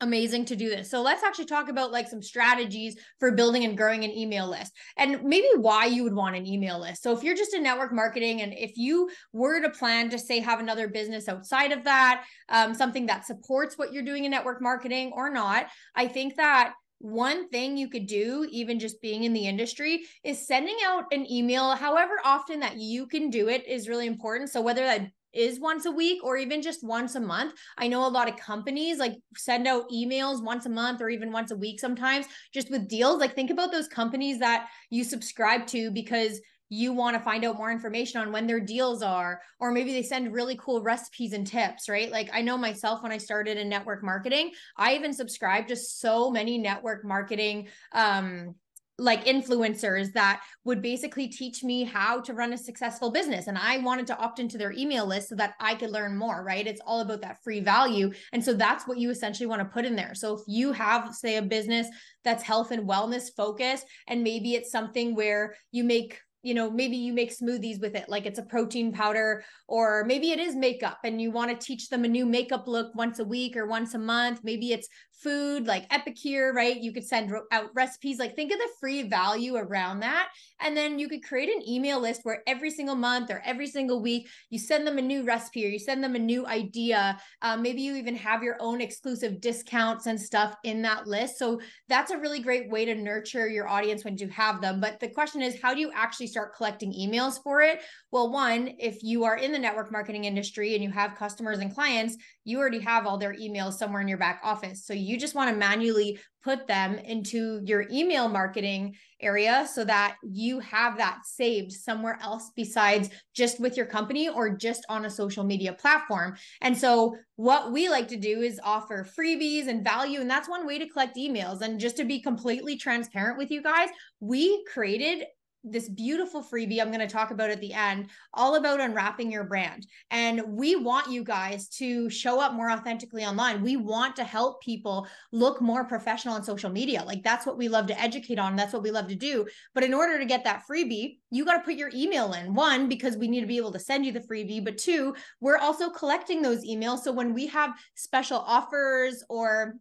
amazing 0.00 0.46
to 0.46 0.56
do 0.56 0.68
this. 0.68 0.90
So 0.90 1.02
let's 1.02 1.22
actually 1.22 1.46
talk 1.46 1.68
about 1.68 1.92
like 1.92 2.08
some 2.08 2.22
strategies 2.22 2.96
for 3.18 3.32
building 3.32 3.64
and 3.64 3.76
growing 3.76 4.04
an 4.04 4.10
email 4.10 4.48
list 4.48 4.72
and 4.96 5.22
maybe 5.22 5.48
why 5.56 5.86
you 5.86 6.04
would 6.04 6.14
want 6.14 6.36
an 6.36 6.46
email 6.46 6.80
list. 6.80 7.02
So 7.02 7.16
if 7.16 7.22
you're 7.22 7.36
just 7.36 7.54
in 7.54 7.62
network 7.62 7.92
marketing 7.92 8.40
and 8.40 8.52
if 8.54 8.76
you 8.76 9.10
were 9.32 9.60
to 9.60 9.70
plan 9.70 10.10
to 10.10 10.18
say 10.18 10.40
have 10.40 10.60
another 10.60 10.88
business 10.88 11.28
outside 11.28 11.72
of 11.72 11.84
that, 11.84 12.24
um, 12.48 12.74
something 12.74 13.06
that 13.06 13.26
supports 13.26 13.76
what 13.76 13.92
you're 13.92 14.04
doing 14.04 14.24
in 14.24 14.30
network 14.30 14.62
marketing 14.62 15.12
or 15.14 15.30
not, 15.30 15.66
I 15.94 16.08
think 16.08 16.36
that 16.36 16.72
one 17.00 17.48
thing 17.48 17.78
you 17.78 17.88
could 17.88 18.06
do, 18.06 18.46
even 18.50 18.78
just 18.78 19.00
being 19.00 19.24
in 19.24 19.32
the 19.32 19.46
industry, 19.46 20.04
is 20.22 20.46
sending 20.46 20.76
out 20.84 21.04
an 21.12 21.30
email, 21.30 21.74
however 21.74 22.12
often 22.24 22.60
that 22.60 22.76
you 22.76 23.06
can 23.06 23.30
do 23.30 23.48
it 23.48 23.66
is 23.66 23.88
really 23.88 24.06
important. 24.06 24.50
So, 24.50 24.60
whether 24.60 24.84
that 24.84 25.10
is 25.32 25.60
once 25.60 25.86
a 25.86 25.90
week 25.90 26.22
or 26.24 26.36
even 26.36 26.62
just 26.62 26.84
once 26.84 27.14
a 27.14 27.20
month. 27.20 27.54
I 27.78 27.88
know 27.88 28.06
a 28.06 28.08
lot 28.08 28.28
of 28.28 28.36
companies 28.36 28.98
like 28.98 29.14
send 29.36 29.66
out 29.66 29.90
emails 29.90 30.42
once 30.42 30.66
a 30.66 30.70
month 30.70 31.00
or 31.00 31.08
even 31.08 31.32
once 31.32 31.50
a 31.50 31.56
week 31.56 31.80
sometimes 31.80 32.26
just 32.52 32.70
with 32.70 32.88
deals. 32.88 33.20
Like 33.20 33.34
think 33.34 33.50
about 33.50 33.72
those 33.72 33.88
companies 33.88 34.38
that 34.40 34.68
you 34.90 35.04
subscribe 35.04 35.66
to 35.68 35.90
because 35.90 36.40
you 36.72 36.92
want 36.92 37.16
to 37.16 37.22
find 37.22 37.44
out 37.44 37.56
more 37.56 37.72
information 37.72 38.20
on 38.20 38.30
when 38.30 38.46
their 38.46 38.60
deals 38.60 39.02
are 39.02 39.42
or 39.58 39.72
maybe 39.72 39.92
they 39.92 40.04
send 40.04 40.32
really 40.32 40.56
cool 40.56 40.80
recipes 40.80 41.32
and 41.32 41.46
tips 41.46 41.88
right 41.88 42.12
like 42.12 42.30
i 42.32 42.40
know 42.40 42.56
myself 42.56 43.02
when 43.02 43.10
i 43.10 43.18
started 43.18 43.58
in 43.58 43.68
network 43.68 44.04
marketing 44.04 44.52
i 44.76 44.94
even 44.94 45.12
subscribed 45.12 45.68
to 45.68 45.74
so 45.74 46.30
many 46.30 46.56
network 46.58 47.04
marketing 47.04 47.66
um 47.92 48.54
like 49.00 49.24
influencers 49.24 50.12
that 50.12 50.42
would 50.64 50.82
basically 50.82 51.26
teach 51.28 51.64
me 51.64 51.84
how 51.84 52.20
to 52.20 52.34
run 52.34 52.52
a 52.52 52.58
successful 52.58 53.10
business. 53.10 53.46
And 53.46 53.56
i 53.56 53.78
wanted 53.78 54.06
to 54.08 54.18
opt 54.18 54.38
into 54.38 54.58
their 54.58 54.72
email 54.72 55.06
list 55.06 55.28
so 55.30 55.34
that 55.36 55.54
i 55.60 55.74
could 55.74 55.90
learn 55.90 56.16
more 56.16 56.44
right? 56.44 56.66
It's 56.66 56.80
all 56.84 57.00
about 57.00 57.22
that 57.22 57.42
free 57.42 57.60
value. 57.60 58.12
And 58.32 58.44
so 58.44 58.52
that's 58.52 58.86
what 58.86 58.98
you 58.98 59.10
essentially 59.10 59.46
want 59.46 59.60
to 59.60 59.64
put 59.68 59.84
in 59.84 59.96
there. 59.96 60.14
So 60.14 60.34
if 60.34 60.40
you 60.46 60.72
have 60.72 61.14
say 61.14 61.36
a 61.36 61.42
business 61.42 61.86
that's 62.24 62.42
health 62.42 62.70
and 62.70 62.88
wellness 62.88 63.34
focused 63.36 63.86
and 64.06 64.22
maybe 64.22 64.54
it's 64.54 64.70
something 64.70 65.14
where 65.14 65.54
you 65.72 65.84
make 65.84 66.18
you 66.42 66.54
know, 66.54 66.70
maybe 66.70 66.96
you 66.96 67.12
make 67.12 67.36
smoothies 67.36 67.80
with 67.80 67.94
it, 67.94 68.08
like 68.08 68.26
it's 68.26 68.38
a 68.38 68.42
protein 68.42 68.92
powder, 68.92 69.44
or 69.68 70.04
maybe 70.06 70.30
it 70.30 70.40
is 70.40 70.56
makeup 70.56 70.98
and 71.04 71.20
you 71.20 71.30
want 71.30 71.50
to 71.50 71.66
teach 71.66 71.88
them 71.88 72.04
a 72.04 72.08
new 72.08 72.26
makeup 72.26 72.66
look 72.66 72.94
once 72.94 73.18
a 73.18 73.24
week 73.24 73.56
or 73.56 73.66
once 73.66 73.94
a 73.94 73.98
month. 73.98 74.40
Maybe 74.42 74.72
it's 74.72 74.88
food 75.22 75.66
like 75.66 75.86
Epicure, 75.92 76.52
right? 76.52 76.80
You 76.80 76.92
could 76.92 77.06
send 77.06 77.32
out 77.52 77.70
recipes. 77.74 78.18
Like 78.18 78.34
think 78.34 78.52
of 78.52 78.58
the 78.58 78.68
free 78.80 79.02
value 79.02 79.56
around 79.56 80.00
that. 80.00 80.28
And 80.60 80.76
then 80.76 80.98
you 80.98 81.08
could 81.08 81.22
create 81.22 81.48
an 81.48 81.68
email 81.68 82.00
list 82.00 82.20
where 82.24 82.42
every 82.46 82.70
single 82.70 82.94
month 82.94 83.30
or 83.30 83.42
every 83.44 83.66
single 83.66 84.00
week 84.00 84.28
you 84.48 84.58
send 84.58 84.86
them 84.86 84.98
a 84.98 85.02
new 85.02 85.24
recipe 85.24 85.66
or 85.66 85.68
you 85.68 85.78
send 85.78 86.02
them 86.02 86.14
a 86.14 86.18
new 86.18 86.46
idea. 86.46 87.18
Um, 87.42 87.62
maybe 87.62 87.82
you 87.82 87.96
even 87.96 88.16
have 88.16 88.42
your 88.42 88.56
own 88.60 88.80
exclusive 88.80 89.40
discounts 89.40 90.06
and 90.06 90.20
stuff 90.20 90.56
in 90.64 90.82
that 90.82 91.06
list. 91.06 91.38
So 91.38 91.60
that's 91.88 92.10
a 92.10 92.18
really 92.18 92.40
great 92.40 92.70
way 92.70 92.84
to 92.86 92.94
nurture 92.94 93.48
your 93.48 93.68
audience 93.68 94.04
when 94.04 94.16
you 94.16 94.28
have 94.28 94.60
them. 94.60 94.80
But 94.80 95.00
the 95.00 95.08
question 95.08 95.42
is, 95.42 95.60
how 95.60 95.74
do 95.74 95.80
you 95.80 95.90
actually 95.94 96.28
start 96.30 96.56
collecting 96.56 96.92
emails 96.92 97.42
for 97.42 97.60
it? 97.60 97.82
Well, 98.10 98.32
one, 98.32 98.70
if 98.78 99.02
you 99.02 99.24
are 99.24 99.36
in 99.36 99.52
the 99.52 99.58
network 99.58 99.92
marketing 99.92 100.24
industry 100.24 100.74
and 100.74 100.82
you 100.82 100.90
have 100.90 101.16
customers 101.16 101.58
and 101.58 101.74
clients, 101.74 102.16
you 102.44 102.58
already 102.58 102.80
have 102.80 103.06
all 103.06 103.18
their 103.18 103.34
emails 103.34 103.74
somewhere 103.74 104.00
in 104.00 104.08
your 104.08 104.18
back 104.18 104.40
office. 104.42 104.86
So 104.86 104.94
you 104.94 105.18
just 105.18 105.34
want 105.34 105.50
to 105.50 105.56
manually 105.56 106.18
put 106.42 106.66
them 106.66 106.96
into 106.98 107.60
your 107.64 107.84
email 107.90 108.28
marketing 108.28 108.94
area 109.20 109.68
so 109.72 109.84
that 109.84 110.16
you 110.22 110.58
have 110.60 110.96
that 110.96 111.20
saved 111.24 111.72
somewhere 111.72 112.18
else 112.22 112.50
besides 112.56 113.10
just 113.34 113.60
with 113.60 113.76
your 113.76 113.86
company 113.86 114.28
or 114.28 114.56
just 114.56 114.84
on 114.88 115.04
a 115.04 115.10
social 115.10 115.44
media 115.44 115.72
platform. 115.72 116.34
And 116.62 116.76
so 116.76 117.16
what 117.36 117.72
we 117.72 117.88
like 117.88 118.08
to 118.08 118.16
do 118.16 118.40
is 118.40 118.60
offer 118.64 119.06
freebies 119.18 119.68
and 119.68 119.84
value 119.84 120.20
and 120.20 120.30
that's 120.30 120.48
one 120.48 120.66
way 120.66 120.78
to 120.78 120.88
collect 120.88 121.16
emails 121.16 121.60
and 121.60 121.78
just 121.78 121.96
to 121.98 122.04
be 122.04 122.20
completely 122.20 122.76
transparent 122.76 123.36
with 123.36 123.50
you 123.50 123.62
guys, 123.62 123.90
we 124.20 124.64
created 124.72 125.24
this 125.64 125.88
beautiful 125.88 126.42
freebie 126.42 126.80
I'm 126.80 126.88
going 126.88 127.00
to 127.00 127.06
talk 127.06 127.30
about 127.30 127.50
at 127.50 127.60
the 127.60 127.72
end, 127.72 128.08
all 128.34 128.56
about 128.56 128.80
unwrapping 128.80 129.30
your 129.30 129.44
brand. 129.44 129.86
And 130.10 130.42
we 130.46 130.76
want 130.76 131.10
you 131.10 131.22
guys 131.22 131.68
to 131.70 132.08
show 132.08 132.40
up 132.40 132.54
more 132.54 132.70
authentically 132.70 133.24
online. 133.24 133.62
We 133.62 133.76
want 133.76 134.16
to 134.16 134.24
help 134.24 134.62
people 134.62 135.06
look 135.32 135.60
more 135.60 135.84
professional 135.84 136.34
on 136.34 136.44
social 136.44 136.70
media. 136.70 137.04
Like 137.04 137.22
that's 137.22 137.46
what 137.46 137.58
we 137.58 137.68
love 137.68 137.86
to 137.88 138.00
educate 138.00 138.38
on. 138.38 138.56
That's 138.56 138.72
what 138.72 138.82
we 138.82 138.90
love 138.90 139.08
to 139.08 139.14
do. 139.14 139.46
But 139.74 139.84
in 139.84 139.94
order 139.94 140.18
to 140.18 140.24
get 140.24 140.44
that 140.44 140.62
freebie, 140.70 141.18
you 141.30 141.44
got 141.44 141.58
to 141.58 141.64
put 141.64 141.74
your 141.74 141.90
email 141.94 142.32
in. 142.32 142.54
One, 142.54 142.88
because 142.88 143.16
we 143.16 143.28
need 143.28 143.40
to 143.42 143.46
be 143.46 143.58
able 143.58 143.72
to 143.72 143.78
send 143.78 144.06
you 144.06 144.12
the 144.12 144.20
freebie. 144.20 144.64
But 144.64 144.78
two, 144.78 145.14
we're 145.40 145.58
also 145.58 145.90
collecting 145.90 146.42
those 146.42 146.66
emails. 146.66 147.00
So 147.00 147.12
when 147.12 147.34
we 147.34 147.46
have 147.48 147.74
special 147.94 148.38
offers 148.38 149.22
or 149.28 149.74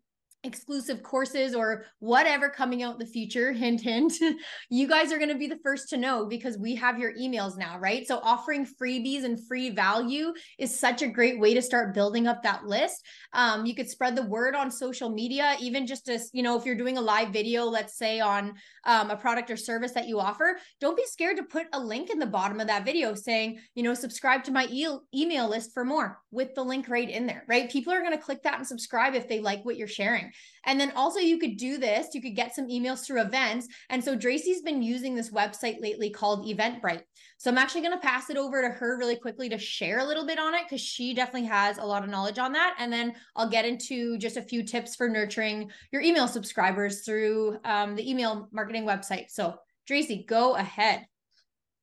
exclusive 0.44 1.04
courses 1.04 1.54
or 1.54 1.86
whatever 2.00 2.50
coming 2.50 2.82
out 2.82 2.94
in 2.94 3.00
the 3.00 3.06
future 3.06 3.52
hint 3.52 3.82
hint 3.82 4.14
you 4.70 4.88
guys 4.88 5.12
are 5.12 5.18
going 5.18 5.30
to 5.30 5.38
be 5.38 5.48
the 5.48 5.60
first 5.62 5.90
to 5.90 5.98
know 5.98 6.26
because 6.26 6.58
we 6.58 6.76
have 6.76 6.98
your 6.98 7.14
emails 7.16 7.58
now 7.58 7.78
right? 7.78 8.08
So 8.08 8.20
offering 8.20 8.66
freebies 8.66 9.26
and 9.26 9.46
free 9.48 9.70
value 9.70 10.34
is 10.58 10.80
such 10.80 11.02
a 11.02 11.08
great 11.08 11.40
way 11.40 11.54
to 11.54 11.62
start 11.62 11.94
building 11.94 12.26
up 12.26 12.44
that 12.44 12.66
list. 12.66 13.04
Um, 13.34 13.66
you 13.66 13.76
could 13.76 13.90
spread 13.90 14.16
the 14.16 14.26
word 14.26 14.56
on 14.56 14.72
social 14.72 15.10
media 15.10 15.58
even 15.60 15.86
just 15.86 16.08
as 16.08 16.30
you 16.32 16.42
know 16.42 16.58
if 16.58 16.66
you're 16.66 16.76
doing 16.76 16.98
a 16.98 17.02
live 17.02 17.30
video 17.30 17.66
let's 17.66 17.98
say 17.98 18.22
on 18.22 18.54
um, 18.86 19.10
a 19.10 19.18
product 19.18 19.52
or 19.52 19.58
service 19.58 19.92
that 19.92 20.08
you 20.08 20.20
offer 20.20 20.58
don't 20.80 20.96
be 20.96 21.06
scared 21.06 21.36
to 21.38 21.44
put 21.44 21.68
a 21.74 21.80
link 21.80 22.10
in 22.10 22.20
the 22.20 22.26
bottom 22.26 22.62
of 22.62 22.68
that 22.68 22.86
video 22.86 23.14
saying 23.14 23.60
you 23.76 23.84
know 23.84 23.94
subscribe 23.94 24.44
to 24.46 24.52
my 24.52 24.68
e- 24.72 24.88
email 25.14 25.50
list 25.50 25.74
for 25.74 25.84
more 25.84 26.20
with 26.32 26.56
the 26.56 26.64
link 26.64 26.88
right 26.88 27.10
in 27.10 27.26
there 27.26 27.44
right? 27.48 27.70
People 27.70 27.92
are 27.92 28.02
going 28.02 28.18
to 28.18 28.24
click 28.24 28.42
that 28.44 28.58
and 28.58 28.66
subscribe 28.66 29.16
if 29.16 29.28
they 29.28 29.42
like 29.42 29.66
what 29.66 29.76
you're 29.76 29.88
sharing 29.88 30.29
and 30.66 30.80
then 30.80 30.92
also 30.96 31.20
you 31.20 31.38
could 31.38 31.58
do 31.58 31.78
this, 31.78 32.08
you 32.14 32.22
could 32.22 32.36
get 32.36 32.56
some 32.56 32.68
emails 32.68 33.06
through 33.06 33.22
events. 33.22 33.68
And 33.90 34.04
so 34.04 34.18
Tracy's 34.18 34.62
been 34.62 34.82
using 34.82 35.16
this 35.16 35.32
website 35.32 35.82
lately 35.82 36.10
called 36.10 36.46
Eventbrite. 36.46 37.04
So 37.38 37.50
I'm 37.50 37.58
actually 37.58 37.82
going 37.82 37.94
to 37.94 38.06
pass 38.06 38.30
it 38.30 38.38
over 38.38 38.62
to 38.62 38.70
her 38.70 38.98
really 38.98 39.16
quickly 39.16 39.50
to 39.50 39.58
share 39.58 40.00
a 40.00 40.06
little 40.06 40.26
bit 40.26 40.40
on 40.40 40.54
it 40.54 40.64
because 40.64 40.82
she 40.82 41.14
definitely 41.14 41.48
has 41.48 41.78
a 41.78 41.86
lot 41.86 42.04
of 42.04 42.10
knowledge 42.10 42.38
on 42.38 42.52
that. 42.54 42.76
And 42.80 42.92
then 42.92 43.14
I'll 43.36 43.50
get 43.50 43.66
into 43.66 44.18
just 44.18 44.38
a 44.38 44.42
few 44.42 44.64
tips 44.64 44.96
for 44.96 45.08
nurturing 45.08 45.72
your 45.92 46.02
email 46.02 46.28
subscribers 46.28 47.04
through 47.06 47.58
um, 47.64 47.96
the 47.96 48.10
email 48.10 48.50
marketing 48.52 48.86
website. 48.86 49.30
So 49.30 49.56
Tracy, 49.88 50.26
go 50.28 50.56
ahead. 50.56 51.06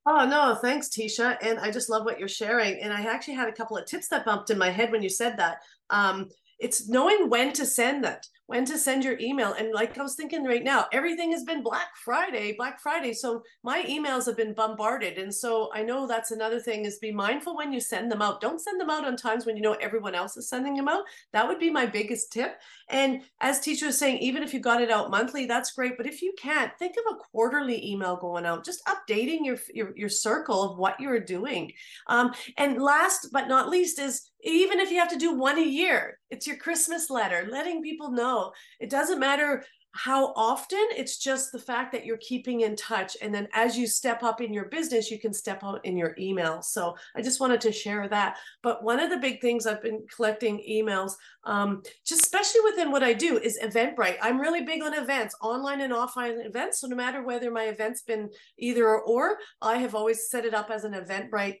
Oh 0.09 0.25
no, 0.25 0.55
thanks, 0.55 0.87
Teisha. 0.87 1.37
And 1.41 1.59
I 1.59 1.69
just 1.69 1.89
love 1.89 2.05
what 2.05 2.17
you're 2.17 2.29
sharing. 2.29 2.79
And 2.81 2.93
I 2.93 3.01
actually 3.01 3.33
had 3.33 3.49
a 3.49 3.53
couple 3.53 3.75
of 3.75 3.85
tips 3.85 4.07
that 4.07 4.23
bumped 4.23 4.49
in 4.49 4.57
my 4.57 4.69
head 4.69 4.89
when 4.89 5.03
you 5.03 5.09
said 5.09 5.35
that. 5.35 5.57
Um, 5.89 6.29
it's 6.59 6.87
knowing 6.87 7.29
when 7.29 7.53
to 7.53 7.65
send 7.65 8.03
that 8.03 8.25
when 8.47 8.63
to 8.65 8.77
send 8.77 9.03
your 9.03 9.19
email. 9.19 9.53
And 9.53 9.73
like 9.73 9.97
I 9.97 10.01
was 10.01 10.15
thinking 10.15 10.43
right 10.45 10.63
now, 10.63 10.85
everything 10.91 11.31
has 11.31 11.43
been 11.43 11.61
Black 11.61 11.89
Friday, 12.03 12.55
Black 12.57 12.81
Friday. 12.81 13.13
So 13.13 13.43
my 13.61 13.83
emails 13.83 14.25
have 14.25 14.37
been 14.37 14.53
bombarded. 14.53 15.17
And 15.17 15.33
so 15.33 15.69
I 15.73 15.83
know 15.83 16.07
that's 16.07 16.31
another 16.31 16.59
thing 16.59 16.85
is 16.85 16.97
be 16.97 17.11
mindful 17.11 17.57
when 17.57 17.73
you 17.73 17.81
send 17.81 18.09
them 18.09 18.21
out. 18.21 18.41
Don't 18.41 18.61
send 18.61 18.79
them 18.79 18.89
out 18.89 19.05
on 19.05 19.17
times 19.17 19.45
when 19.45 19.57
you 19.57 19.61
know 19.61 19.73
everyone 19.73 20.15
else 20.15 20.37
is 20.37 20.49
sending 20.49 20.75
them 20.75 20.87
out. 20.87 21.03
That 21.33 21.47
would 21.47 21.59
be 21.59 21.69
my 21.69 21.85
biggest 21.85 22.31
tip. 22.31 22.57
And 22.89 23.21
as 23.41 23.59
Teisha 23.59 23.85
was 23.85 23.97
saying, 23.97 24.19
even 24.19 24.43
if 24.43 24.53
you 24.53 24.61
got 24.61 24.81
it 24.81 24.89
out 24.89 25.11
monthly, 25.11 25.45
that's 25.45 25.73
great. 25.73 25.97
But 25.97 26.07
if 26.07 26.21
you 26.21 26.33
can't, 26.37 26.71
think 26.79 26.95
of 26.95 27.03
a 27.13 27.17
quarterly 27.31 27.85
email 27.85 28.15
going 28.15 28.45
out, 28.45 28.65
just 28.65 28.81
updating 28.85 29.39
your 29.43 29.57
your, 29.73 29.93
your 29.97 30.09
circle 30.09 30.63
of 30.63 30.77
what 30.77 30.99
you're 31.01 31.19
doing. 31.19 31.73
Um, 32.07 32.33
and 32.57 32.81
last 32.81 33.27
but 33.33 33.49
not 33.49 33.69
least 33.69 33.99
is 33.99 34.29
even 34.47 34.79
if 34.79 34.91
you 34.91 34.99
have 34.99 35.09
to 35.09 35.17
do 35.17 35.33
one 35.33 35.57
a 35.57 35.65
year, 35.65 36.19
it's 36.29 36.47
your 36.47 36.57
Christmas 36.57 37.09
letter, 37.09 37.47
letting 37.51 37.81
people 37.81 38.11
know. 38.11 38.51
It 38.79 38.89
doesn't 38.89 39.19
matter 39.19 39.63
how 39.97 40.31
often 40.35 40.85
it's 40.91 41.17
just 41.17 41.51
the 41.51 41.59
fact 41.59 41.91
that 41.91 42.05
you're 42.05 42.17
keeping 42.17 42.61
in 42.61 42.75
touch. 42.75 43.17
And 43.21 43.33
then 43.33 43.47
as 43.53 43.75
you 43.75 43.87
step 43.87 44.21
up 44.21 44.41
in 44.41 44.53
your 44.53 44.65
business 44.65 45.09
you 45.09 45.19
can 45.19 45.33
step 45.33 45.63
up 45.63 45.81
in 45.83 45.97
your 45.97 46.13
email. 46.19 46.61
So 46.61 46.95
i 47.15 47.21
just 47.21 47.39
wanted 47.39 47.61
to 47.61 47.71
share 47.71 48.07
that. 48.09 48.37
But 48.61 48.83
one 48.83 48.99
of 48.99 49.09
the 49.09 49.17
big 49.17 49.41
things 49.41 49.65
i've 49.65 49.81
been 49.81 50.05
collecting 50.15 50.63
emails 50.69 51.13
um, 51.45 51.81
just 52.05 52.23
especially 52.23 52.61
within 52.65 52.91
what 52.91 53.03
i 53.03 53.13
do 53.13 53.39
is 53.39 53.59
eventbrite. 53.63 54.17
I'm 54.21 54.39
really 54.39 54.63
big 54.63 54.83
on 54.83 54.93
events 54.93 55.35
online 55.41 55.81
and 55.81 55.93
offline 55.93 56.45
events. 56.45 56.79
So 56.81 56.87
no 56.87 56.95
matter 56.95 57.23
whether 57.23 57.49
my 57.49 57.63
event's 57.63 58.03
been 58.03 58.29
either 58.59 58.99
or 58.99 59.37
i 59.61 59.77
have 59.77 59.95
always 59.95 60.29
set 60.29 60.45
it 60.45 60.53
up 60.53 60.69
as 60.69 60.83
an 60.83 60.93
eventbrite 60.93 61.57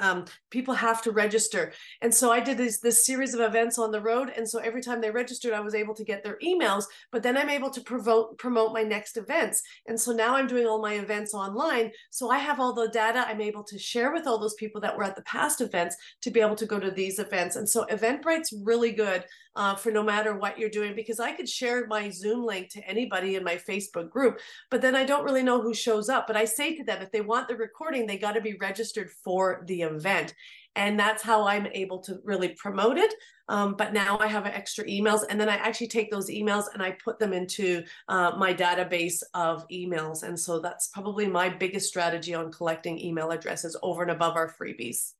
um, 0.00 0.24
people 0.50 0.74
have 0.74 1.02
to 1.02 1.10
register. 1.10 1.72
And 2.02 2.14
so 2.14 2.30
i 2.30 2.40
did 2.40 2.58
this 2.58 2.78
this 2.80 3.04
series 3.04 3.34
of 3.34 3.40
events 3.40 3.78
on 3.78 3.90
the 3.90 4.00
road 4.00 4.32
and 4.36 4.48
so 4.48 4.58
every 4.58 4.82
time 4.82 5.00
they 5.00 5.10
registered 5.10 5.52
i 5.52 5.60
was 5.60 5.74
able 5.74 5.94
to 5.94 6.04
get 6.04 6.22
their 6.22 6.38
emails 6.44 6.84
but 7.12 7.22
then 7.22 7.36
i'm 7.36 7.50
able 7.50 7.70
to 7.70 7.80
promote 7.80 8.38
promote 8.38 8.72
my 8.72 8.82
next 8.82 9.16
events. 9.16 9.62
And 9.86 9.98
so 10.00 10.12
now 10.12 10.36
i'm 10.36 10.46
doing 10.46 10.66
all 10.66 10.80
my 10.82 10.94
events 10.94 11.34
online 11.34 11.90
so 12.10 12.30
i 12.30 12.38
have 12.38 12.60
all 12.60 12.72
the 12.72 12.88
data 12.88 13.24
i'm 13.26 13.40
able 13.40 13.64
to 13.64 13.78
share 13.78 14.12
with 14.12 14.26
all 14.26 14.38
those 14.38 14.54
people 14.54 14.80
that 14.80 14.96
were 14.96 15.04
at 15.04 15.16
the 15.16 15.22
past 15.22 15.60
events 15.60 15.96
to 16.22 16.30
be 16.30 16.40
able 16.40 16.56
to 16.56 16.66
go 16.66 16.78
to 16.78 16.90
these 16.90 17.18
events. 17.18 17.56
And 17.56 17.68
so 17.68 17.84
eventbrite's 17.86 18.52
really 18.62 18.92
good 18.92 19.24
uh, 19.58 19.74
for 19.74 19.90
no 19.90 20.02
matter 20.02 20.34
what 20.34 20.58
you're 20.58 20.70
doing 20.70 20.94
because 20.94 21.20
i 21.20 21.32
could 21.32 21.48
share 21.48 21.86
my 21.88 22.08
zoom 22.08 22.44
link 22.44 22.70
to 22.70 22.80
anybody 22.88 23.34
in 23.34 23.44
my 23.44 23.56
facebook 23.56 24.08
group 24.08 24.40
but 24.70 24.80
then 24.80 24.94
i 24.94 25.04
don't 25.04 25.24
really 25.24 25.42
know 25.42 25.60
who 25.60 25.74
shows 25.74 26.08
up. 26.08 26.26
But 26.26 26.36
i 26.36 26.44
say 26.44 26.76
to 26.76 26.84
them 26.84 27.02
if 27.02 27.10
they 27.10 27.20
want 27.20 27.48
the 27.48 27.56
recording 27.56 28.06
they 28.06 28.16
got 28.16 28.32
to 28.32 28.40
be 28.40 28.56
registered 28.60 29.10
for 29.24 29.64
the 29.66 29.82
event. 29.82 30.34
And 30.76 30.98
that's 30.98 31.22
how 31.22 31.46
i'm 31.46 31.66
able 31.66 31.98
to 32.02 32.18
really 32.24 32.50
promote 32.50 32.98
it. 32.98 33.12
Um, 33.48 33.74
but 33.76 33.92
now 33.92 34.16
i 34.20 34.28
have 34.28 34.46
extra 34.46 34.84
emails 34.84 35.24
and 35.28 35.40
then 35.40 35.48
i 35.48 35.56
actually 35.56 35.88
take 35.88 36.10
those 36.10 36.30
emails 36.30 36.64
and 36.72 36.82
i 36.82 36.92
put 36.92 37.18
them 37.18 37.32
into 37.32 37.82
uh, 38.08 38.32
my 38.38 38.54
database 38.54 39.22
of 39.34 39.66
emails. 39.68 40.22
And 40.22 40.38
so 40.38 40.60
that's 40.60 40.88
probably 40.88 41.26
my 41.26 41.48
biggest 41.48 41.88
strategy 41.88 42.34
on 42.34 42.52
collecting 42.52 42.98
email 42.98 43.30
addresses 43.30 43.76
over 43.82 44.02
and 44.02 44.12
above 44.12 44.36
our 44.36 44.54
freebies 44.54 45.14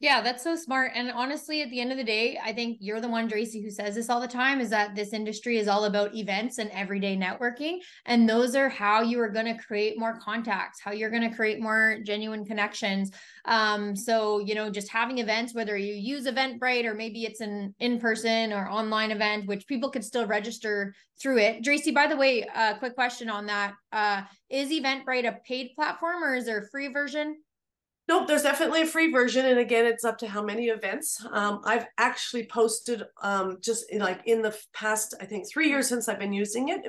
yeah, 0.00 0.20
that's 0.20 0.44
so 0.44 0.54
smart. 0.54 0.92
And 0.94 1.10
honestly, 1.10 1.60
at 1.60 1.70
the 1.70 1.80
end 1.80 1.90
of 1.90 1.98
the 1.98 2.04
day, 2.04 2.38
I 2.40 2.52
think 2.52 2.78
you're 2.80 3.00
the 3.00 3.08
one, 3.08 3.28
Tracy, 3.28 3.60
who 3.60 3.70
says 3.70 3.96
this 3.96 4.08
all 4.08 4.20
the 4.20 4.28
time 4.28 4.60
is 4.60 4.70
that 4.70 4.94
this 4.94 5.12
industry 5.12 5.58
is 5.58 5.66
all 5.66 5.86
about 5.86 6.14
events 6.14 6.58
and 6.58 6.70
everyday 6.70 7.16
networking. 7.16 7.78
And 8.06 8.28
those 8.28 8.54
are 8.54 8.68
how 8.68 9.02
you 9.02 9.20
are 9.20 9.28
going 9.28 9.46
to 9.46 9.60
create 9.60 9.98
more 9.98 10.20
contacts, 10.20 10.80
how 10.80 10.92
you're 10.92 11.10
going 11.10 11.28
to 11.28 11.34
create 11.34 11.60
more 11.60 11.98
genuine 12.04 12.44
connections. 12.44 13.10
Um, 13.44 13.96
so, 13.96 14.38
you 14.38 14.54
know, 14.54 14.70
just 14.70 14.88
having 14.88 15.18
events, 15.18 15.52
whether 15.52 15.76
you 15.76 15.94
use 15.94 16.26
Eventbrite 16.26 16.84
or 16.84 16.94
maybe 16.94 17.24
it's 17.24 17.40
an 17.40 17.74
in 17.80 17.98
person 17.98 18.52
or 18.52 18.68
online 18.68 19.10
event, 19.10 19.48
which 19.48 19.66
people 19.66 19.90
could 19.90 20.04
still 20.04 20.26
register 20.26 20.94
through 21.20 21.38
it. 21.38 21.64
Tracy, 21.64 21.90
by 21.90 22.06
the 22.06 22.16
way, 22.16 22.42
a 22.42 22.60
uh, 22.60 22.78
quick 22.78 22.94
question 22.94 23.28
on 23.28 23.46
that. 23.46 23.74
Uh, 23.90 24.22
is 24.48 24.70
Eventbrite 24.70 25.26
a 25.26 25.38
paid 25.44 25.72
platform 25.74 26.22
or 26.22 26.36
is 26.36 26.44
there 26.44 26.58
a 26.58 26.68
free 26.70 26.86
version? 26.86 27.36
Nope, 28.08 28.26
there's 28.26 28.42
definitely 28.42 28.82
a 28.82 28.86
free 28.86 29.12
version, 29.12 29.44
and 29.44 29.58
again, 29.58 29.84
it's 29.84 30.02
up 30.02 30.16
to 30.18 30.26
how 30.26 30.42
many 30.42 30.68
events. 30.68 31.22
Um, 31.30 31.60
I've 31.64 31.84
actually 31.98 32.46
posted 32.46 33.02
um, 33.22 33.58
just 33.60 33.90
in, 33.90 34.00
like 34.00 34.22
in 34.24 34.40
the 34.40 34.56
past, 34.72 35.14
I 35.20 35.26
think 35.26 35.46
three 35.46 35.68
years 35.68 35.88
since 35.88 36.08
I've 36.08 36.18
been 36.18 36.32
using 36.32 36.70
it. 36.70 36.80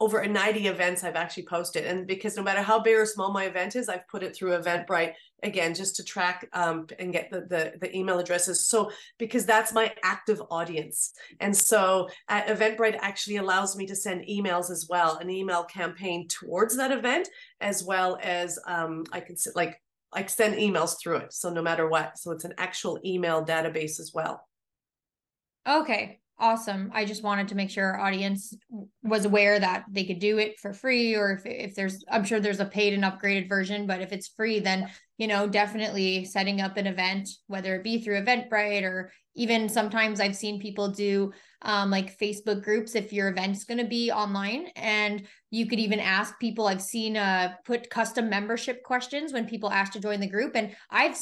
over 0.00 0.24
90 0.24 0.68
events 0.68 1.02
I've 1.02 1.16
actually 1.16 1.44
posted. 1.46 1.84
And 1.84 2.06
because 2.06 2.36
no 2.36 2.42
matter 2.42 2.62
how 2.62 2.78
big 2.78 2.94
or 2.94 3.04
small 3.04 3.32
my 3.32 3.44
event 3.44 3.74
is, 3.74 3.88
I've 3.88 4.06
put 4.08 4.22
it 4.22 4.34
through 4.34 4.56
Eventbrite 4.56 5.12
again, 5.42 5.74
just 5.74 5.96
to 5.96 6.04
track 6.04 6.48
um, 6.52 6.86
and 7.00 7.12
get 7.12 7.30
the, 7.30 7.40
the, 7.40 7.72
the, 7.80 7.94
email 7.94 8.20
addresses. 8.20 8.68
So, 8.68 8.92
because 9.18 9.44
that's 9.44 9.72
my 9.72 9.92
active 10.04 10.40
audience. 10.50 11.12
And 11.40 11.54
so 11.54 12.08
uh, 12.28 12.42
Eventbrite 12.42 12.96
actually 13.00 13.36
allows 13.36 13.76
me 13.76 13.86
to 13.86 13.96
send 13.96 14.24
emails 14.28 14.70
as 14.70 14.86
well, 14.88 15.16
an 15.16 15.30
email 15.30 15.64
campaign 15.64 16.28
towards 16.28 16.76
that 16.76 16.92
event, 16.92 17.28
as 17.60 17.82
well 17.82 18.18
as 18.22 18.58
um, 18.66 19.04
I 19.12 19.18
can 19.18 19.36
like, 19.56 19.82
like 20.14 20.30
send 20.30 20.54
emails 20.56 20.96
through 21.00 21.16
it. 21.16 21.32
So 21.32 21.50
no 21.50 21.62
matter 21.62 21.88
what. 21.88 22.18
So 22.18 22.32
it's 22.32 22.44
an 22.44 22.54
actual 22.58 22.98
email 23.04 23.44
database 23.44 24.00
as 24.00 24.12
well. 24.14 24.46
Okay. 25.68 26.20
Awesome. 26.40 26.92
I 26.94 27.04
just 27.04 27.24
wanted 27.24 27.48
to 27.48 27.56
make 27.56 27.68
sure 27.68 27.84
our 27.84 28.00
audience 28.00 28.54
was 29.02 29.24
aware 29.24 29.58
that 29.58 29.86
they 29.90 30.04
could 30.04 30.20
do 30.20 30.38
it 30.38 30.60
for 30.60 30.72
free, 30.72 31.16
or 31.16 31.32
if, 31.32 31.44
if 31.44 31.74
there's, 31.74 32.04
I'm 32.08 32.22
sure 32.22 32.38
there's 32.38 32.60
a 32.60 32.64
paid 32.64 32.94
and 32.94 33.02
upgraded 33.02 33.48
version, 33.48 33.88
but 33.88 34.00
if 34.00 34.12
it's 34.12 34.28
free, 34.28 34.60
then, 34.60 34.88
you 35.16 35.26
know, 35.26 35.48
definitely 35.48 36.24
setting 36.24 36.60
up 36.60 36.76
an 36.76 36.86
event, 36.86 37.28
whether 37.48 37.74
it 37.74 37.82
be 37.82 38.00
through 38.00 38.22
Eventbrite 38.22 38.84
or 38.84 39.10
even 39.38 39.68
sometimes 39.68 40.20
I've 40.20 40.34
seen 40.34 40.60
people 40.60 40.88
do 40.88 41.32
um, 41.62 41.90
like 41.90 42.18
Facebook 42.18 42.62
groups 42.62 42.94
if 42.94 43.12
your 43.12 43.28
event's 43.28 43.64
going 43.64 43.78
to 43.78 43.86
be 43.86 44.10
online. 44.10 44.66
And 44.74 45.26
you 45.50 45.66
could 45.66 45.78
even 45.78 46.00
ask 46.00 46.38
people. 46.38 46.66
I've 46.66 46.82
seen 46.82 47.16
uh, 47.16 47.54
put 47.64 47.88
custom 47.88 48.28
membership 48.28 48.82
questions 48.82 49.32
when 49.32 49.46
people 49.46 49.70
ask 49.70 49.92
to 49.92 50.00
join 50.00 50.18
the 50.20 50.28
group. 50.28 50.56
And 50.56 50.74
I've 50.90 51.16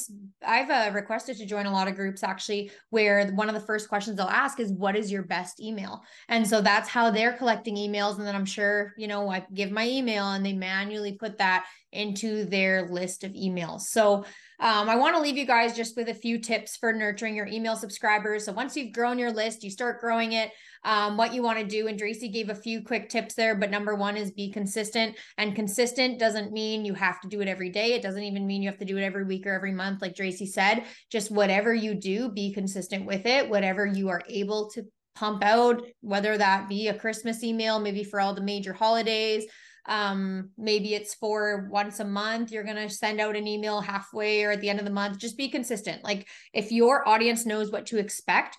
I've 0.45 0.69
uh, 0.69 0.91
requested 0.93 1.37
to 1.37 1.45
join 1.45 1.67
a 1.67 1.71
lot 1.71 1.87
of 1.87 1.95
groups 1.95 2.23
actually 2.23 2.71
where 2.89 3.27
one 3.31 3.49
of 3.49 3.55
the 3.55 3.61
first 3.61 3.87
questions 3.87 4.17
they'll 4.17 4.25
ask 4.25 4.59
is 4.59 4.71
what 4.71 4.95
is 4.95 5.11
your 5.11 5.23
best 5.23 5.61
email? 5.61 6.01
And 6.27 6.47
so 6.47 6.61
that's 6.61 6.89
how 6.89 7.11
they're 7.11 7.33
collecting 7.33 7.75
emails. 7.75 8.17
And 8.17 8.25
then 8.25 8.35
I'm 8.35 8.45
sure, 8.45 8.93
you 8.97 9.07
know, 9.07 9.29
I 9.29 9.45
give 9.53 9.71
my 9.71 9.87
email 9.87 10.31
and 10.31 10.45
they 10.45 10.53
manually 10.53 11.13
put 11.13 11.37
that 11.37 11.65
into 11.91 12.45
their 12.45 12.89
list 12.89 13.23
of 13.23 13.31
emails. 13.31 13.81
So 13.81 14.25
um, 14.59 14.89
I 14.89 14.95
want 14.95 15.15
to 15.15 15.21
leave 15.21 15.37
you 15.37 15.45
guys 15.45 15.75
just 15.75 15.95
with 15.95 16.09
a 16.09 16.13
few 16.13 16.39
tips 16.39 16.77
for 16.77 16.91
nurturing 16.91 17.35
your 17.35 17.45
email 17.45 17.75
subscribers. 17.75 18.45
So 18.45 18.51
once 18.51 18.75
you've 18.75 18.93
grown 18.93 19.19
your 19.19 19.31
list, 19.31 19.63
you 19.63 19.69
start 19.69 20.01
growing 20.01 20.31
it. 20.31 20.51
Um, 20.83 21.17
what 21.17 21.33
you 21.33 21.43
want 21.43 21.59
to 21.59 21.65
do, 21.65 21.87
and 21.87 21.97
Tracy 21.97 22.29
gave 22.29 22.49
a 22.49 22.55
few 22.55 22.81
quick 22.81 23.09
tips 23.09 23.35
there, 23.35 23.55
but 23.55 23.69
number 23.69 23.93
one 23.93 24.17
is 24.17 24.31
be 24.31 24.51
consistent. 24.51 25.15
And 25.37 25.55
consistent 25.55 26.19
doesn't 26.19 26.51
mean 26.51 26.85
you 26.85 26.93
have 26.95 27.19
to 27.21 27.27
do 27.27 27.41
it 27.41 27.47
every 27.47 27.69
day. 27.69 27.93
It 27.93 28.01
doesn't 28.01 28.23
even 28.23 28.47
mean 28.47 28.61
you 28.61 28.69
have 28.69 28.79
to 28.79 28.85
do 28.85 28.97
it 28.97 29.03
every 29.03 29.25
week 29.25 29.45
or 29.45 29.53
every 29.53 29.73
month, 29.73 30.01
like 30.01 30.15
Tracy 30.15 30.45
said. 30.45 30.85
Just 31.11 31.29
whatever 31.29 31.73
you 31.73 31.93
do, 31.93 32.29
be 32.29 32.53
consistent 32.53 33.05
with 33.05 33.25
it. 33.25 33.49
Whatever 33.49 33.85
you 33.85 34.09
are 34.09 34.21
able 34.27 34.69
to 34.71 34.83
pump 35.15 35.43
out, 35.43 35.83
whether 36.01 36.37
that 36.37 36.69
be 36.69 36.87
a 36.87 36.97
Christmas 36.97 37.43
email, 37.43 37.79
maybe 37.79 38.03
for 38.03 38.21
all 38.21 38.33
the 38.33 38.41
major 38.41 38.73
holidays, 38.73 39.45
um 39.87 40.49
maybe 40.57 40.93
it's 40.93 41.13
for 41.15 41.67
once 41.71 41.99
a 41.99 42.05
month 42.05 42.51
you're 42.51 42.63
going 42.63 42.75
to 42.75 42.89
send 42.89 43.21
out 43.21 43.35
an 43.35 43.47
email 43.47 43.79
halfway 43.79 44.43
or 44.43 44.51
at 44.51 44.61
the 44.61 44.69
end 44.69 44.79
of 44.79 44.85
the 44.85 44.91
month. 44.91 45.17
Just 45.17 45.37
be 45.37 45.49
consistent. 45.49 46.03
Like 46.03 46.27
if 46.53 46.71
your 46.71 47.07
audience 47.07 47.45
knows 47.45 47.71
what 47.71 47.85
to 47.87 47.97
expect 47.97 48.57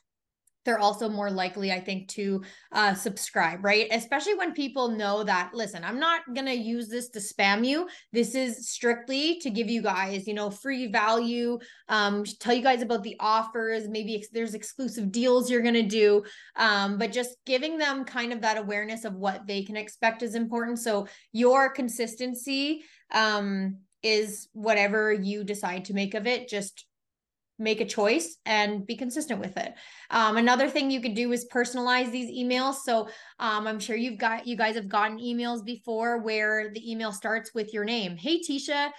they're 0.69 0.79
also 0.79 1.09
more 1.09 1.31
likely, 1.31 1.73
I 1.73 1.81
think, 1.81 2.09
to 2.09 2.43
uh, 2.73 2.93
subscribe, 2.93 3.65
right? 3.65 3.89
Especially 3.91 4.35
when 4.35 4.53
people 4.53 4.91
know 4.91 5.25
that, 5.25 5.53
listen, 5.55 5.83
I'm 5.83 5.99
not 5.99 6.21
going 6.35 6.45
to 6.45 6.55
use 6.55 6.89
this 6.89 7.09
to 7.11 7.21
spam 7.21 7.67
you. 7.67 7.89
This 8.13 8.35
is 8.35 8.69
strictly 8.69 9.39
to 9.39 9.49
give 9.49 9.71
you 9.71 9.81
guys, 9.81 10.27
you 10.27 10.35
know, 10.35 10.51
free 10.51 10.93
value, 10.93 11.59
um, 11.89 12.23
tell 12.39 12.53
you 12.53 12.63
guys 12.63 12.83
about 12.83 13.03
the 13.03 13.17
offers. 13.19 13.89
Maybe 13.89 14.17
ex- 14.17 14.29
there's 14.31 14.53
exclusive 14.53 15.11
deals 15.11 15.51
you're 15.51 15.63
going 15.63 15.73
to 15.73 15.83
do. 15.83 16.23
Um, 16.55 16.99
but 16.99 17.13
just 17.13 17.37
giving 17.47 17.79
them 17.79 18.05
kind 18.05 18.35
of 18.35 18.43
that 18.43 18.59
awareness 18.59 19.07
of 19.07 19.15
what 19.15 19.47
they 19.47 19.63
can 19.63 19.77
expect 19.79 20.23
is 20.23 20.35
important. 20.35 20.81
So 20.81 21.09
your 21.33 21.71
consistency 21.71 22.83
um, 23.11 23.79
is 24.03 24.49
whatever 24.53 25.15
you 25.15 25.45
decide 25.45 25.87
to 25.87 25.95
make 25.95 26.13
of 26.13 26.27
it. 26.27 26.47
Just 26.47 26.85
make 27.59 27.81
a 27.81 27.85
choice 27.87 28.37
and 28.47 28.87
be 28.87 28.97
consistent 28.97 29.41
with 29.41 29.57
it. 29.57 29.75
Um, 30.11 30.37
another 30.37 30.69
thing 30.69 30.91
you 30.91 31.01
could 31.01 31.15
do 31.15 31.33
is 31.33 31.49
personalize 31.53 32.11
these 32.11 32.31
emails. 32.31 32.77
So 32.85 33.09
um, 33.39 33.67
I'm 33.67 33.81
sure 33.81 33.97
you've 33.97 34.19
got 34.19 34.47
you 34.47 34.57
guys 34.57 34.77
have 34.77 34.89
gotten 34.89 35.19
emails 35.19 35.65
before 35.65 36.19
where 36.19 36.71
the 36.73 36.91
email 36.91 37.13
starts 37.13 37.53
with 37.55 37.75
your 37.75 37.85
name. 37.85 38.17
Hey 38.17 38.41
Teisha, 38.41 38.91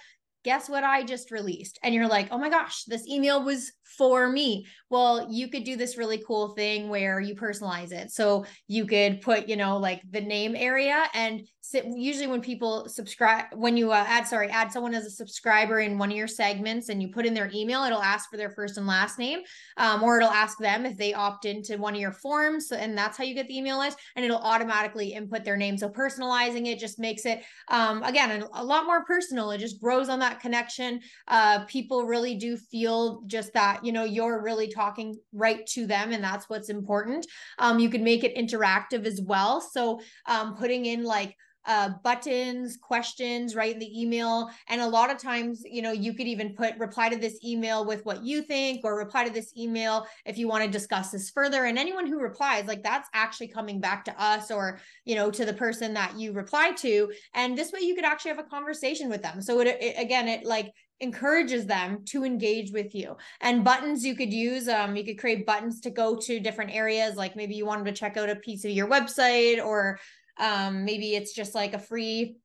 guess 0.44 0.68
what 0.68 0.84
I 0.84 1.02
just 1.02 1.30
released? 1.30 1.78
And 1.82 1.94
you're 1.94 2.08
like, 2.08 2.28
oh 2.30 2.38
my 2.38 2.48
gosh, 2.48 2.84
this 2.84 3.06
email 3.06 3.44
was 3.44 3.72
for 3.98 4.28
me. 4.28 4.66
Well, 4.88 5.28
you 5.30 5.48
could 5.48 5.64
do 5.64 5.76
this 5.76 5.98
really 5.98 6.22
cool 6.26 6.50
thing 6.54 6.88
where 6.88 7.20
you 7.20 7.34
personalize 7.34 7.92
it. 7.92 8.10
So 8.10 8.46
you 8.66 8.86
could 8.86 9.20
put, 9.20 9.48
you 9.48 9.56
know, 9.56 9.76
like 9.78 10.00
the 10.10 10.20
name 10.20 10.54
area 10.56 11.04
and 11.12 11.46
usually 11.74 12.26
when 12.26 12.40
people 12.40 12.88
subscribe, 12.88 13.46
when 13.54 13.76
you 13.76 13.92
uh, 13.92 14.04
add, 14.06 14.26
sorry, 14.26 14.48
add 14.48 14.72
someone 14.72 14.94
as 14.94 15.06
a 15.06 15.10
subscriber 15.10 15.80
in 15.80 15.98
one 15.98 16.10
of 16.10 16.16
your 16.16 16.26
segments 16.26 16.88
and 16.88 17.00
you 17.00 17.08
put 17.08 17.26
in 17.26 17.34
their 17.34 17.50
email, 17.54 17.84
it'll 17.84 18.02
ask 18.02 18.30
for 18.30 18.36
their 18.36 18.50
first 18.50 18.76
and 18.76 18.86
last 18.86 19.18
name, 19.18 19.40
um, 19.76 20.02
or 20.02 20.16
it'll 20.16 20.30
ask 20.30 20.58
them 20.58 20.86
if 20.86 20.96
they 20.96 21.14
opt 21.14 21.44
into 21.44 21.76
one 21.76 21.94
of 21.94 22.00
your 22.00 22.12
forms. 22.12 22.72
And 22.72 22.96
that's 22.96 23.16
how 23.16 23.24
you 23.24 23.34
get 23.34 23.48
the 23.48 23.56
email 23.56 23.78
list 23.78 23.98
and 24.16 24.24
it'll 24.24 24.38
automatically 24.38 25.12
input 25.12 25.44
their 25.44 25.56
name. 25.56 25.76
So 25.76 25.88
personalizing 25.88 26.66
it 26.66 26.78
just 26.78 26.98
makes 26.98 27.24
it, 27.26 27.42
um, 27.68 28.02
again, 28.02 28.42
a, 28.42 28.62
a 28.62 28.64
lot 28.64 28.86
more 28.86 29.04
personal. 29.04 29.50
It 29.50 29.58
just 29.58 29.80
grows 29.80 30.08
on 30.08 30.18
that 30.20 30.40
connection. 30.40 31.00
Uh, 31.28 31.64
people 31.66 32.04
really 32.04 32.34
do 32.34 32.56
feel 32.56 33.22
just 33.26 33.52
that, 33.52 33.84
you 33.84 33.92
know, 33.92 34.04
you're 34.04 34.42
really 34.42 34.68
talking 34.68 35.18
right 35.32 35.66
to 35.68 35.86
them 35.86 36.12
and 36.12 36.22
that's 36.22 36.48
what's 36.48 36.68
important. 36.68 37.26
Um, 37.58 37.78
you 37.78 37.90
can 37.90 38.02
make 38.02 38.24
it 38.24 38.36
interactive 38.36 39.04
as 39.06 39.20
well. 39.20 39.60
So 39.60 40.00
um, 40.26 40.56
putting 40.56 40.86
in 40.86 41.04
like 41.04 41.36
uh, 41.66 41.90
buttons, 42.02 42.76
questions, 42.76 43.54
right 43.54 43.74
in 43.74 43.78
the 43.78 44.00
email. 44.00 44.50
And 44.68 44.80
a 44.80 44.86
lot 44.86 45.10
of 45.10 45.18
times, 45.18 45.62
you 45.64 45.82
know, 45.82 45.92
you 45.92 46.14
could 46.14 46.26
even 46.26 46.54
put 46.54 46.78
reply 46.78 47.08
to 47.08 47.16
this 47.16 47.38
email 47.44 47.84
with 47.84 48.04
what 48.04 48.24
you 48.24 48.42
think, 48.42 48.84
or 48.84 48.96
reply 48.96 49.24
to 49.24 49.32
this 49.32 49.52
email 49.56 50.06
if 50.24 50.38
you 50.38 50.48
want 50.48 50.64
to 50.64 50.70
discuss 50.70 51.10
this 51.10 51.30
further. 51.30 51.64
And 51.64 51.78
anyone 51.78 52.06
who 52.06 52.20
replies, 52.20 52.66
like 52.66 52.82
that's 52.82 53.08
actually 53.14 53.48
coming 53.48 53.80
back 53.80 54.04
to 54.06 54.22
us 54.22 54.50
or, 54.50 54.80
you 55.04 55.14
know, 55.14 55.30
to 55.30 55.44
the 55.44 55.52
person 55.52 55.94
that 55.94 56.18
you 56.18 56.32
reply 56.32 56.72
to. 56.78 57.12
And 57.34 57.56
this 57.56 57.72
way 57.72 57.80
you 57.80 57.94
could 57.94 58.04
actually 58.04 58.30
have 58.30 58.38
a 58.38 58.44
conversation 58.44 59.08
with 59.08 59.22
them. 59.22 59.42
So 59.42 59.60
it, 59.60 59.66
it 59.68 59.94
again, 59.98 60.28
it 60.28 60.44
like 60.44 60.72
encourages 61.00 61.66
them 61.66 62.04
to 62.04 62.24
engage 62.24 62.72
with 62.72 62.94
you 62.94 63.16
and 63.40 63.64
buttons 63.64 64.04
you 64.04 64.14
could 64.14 64.32
use 64.32 64.68
um 64.68 64.94
you 64.96 65.02
could 65.02 65.18
create 65.18 65.46
buttons 65.46 65.80
to 65.80 65.90
go 65.90 66.14
to 66.14 66.38
different 66.38 66.70
areas 66.74 67.16
like 67.16 67.34
maybe 67.34 67.54
you 67.54 67.64
wanted 67.64 67.86
to 67.86 67.92
check 67.92 68.18
out 68.18 68.28
a 68.28 68.36
piece 68.36 68.66
of 68.66 68.70
your 68.70 68.86
website 68.86 69.64
or 69.64 69.98
um 70.40 70.84
maybe 70.84 71.14
it's 71.14 71.32
just 71.32 71.54
like 71.54 71.74
a 71.74 71.78
free 71.78 72.36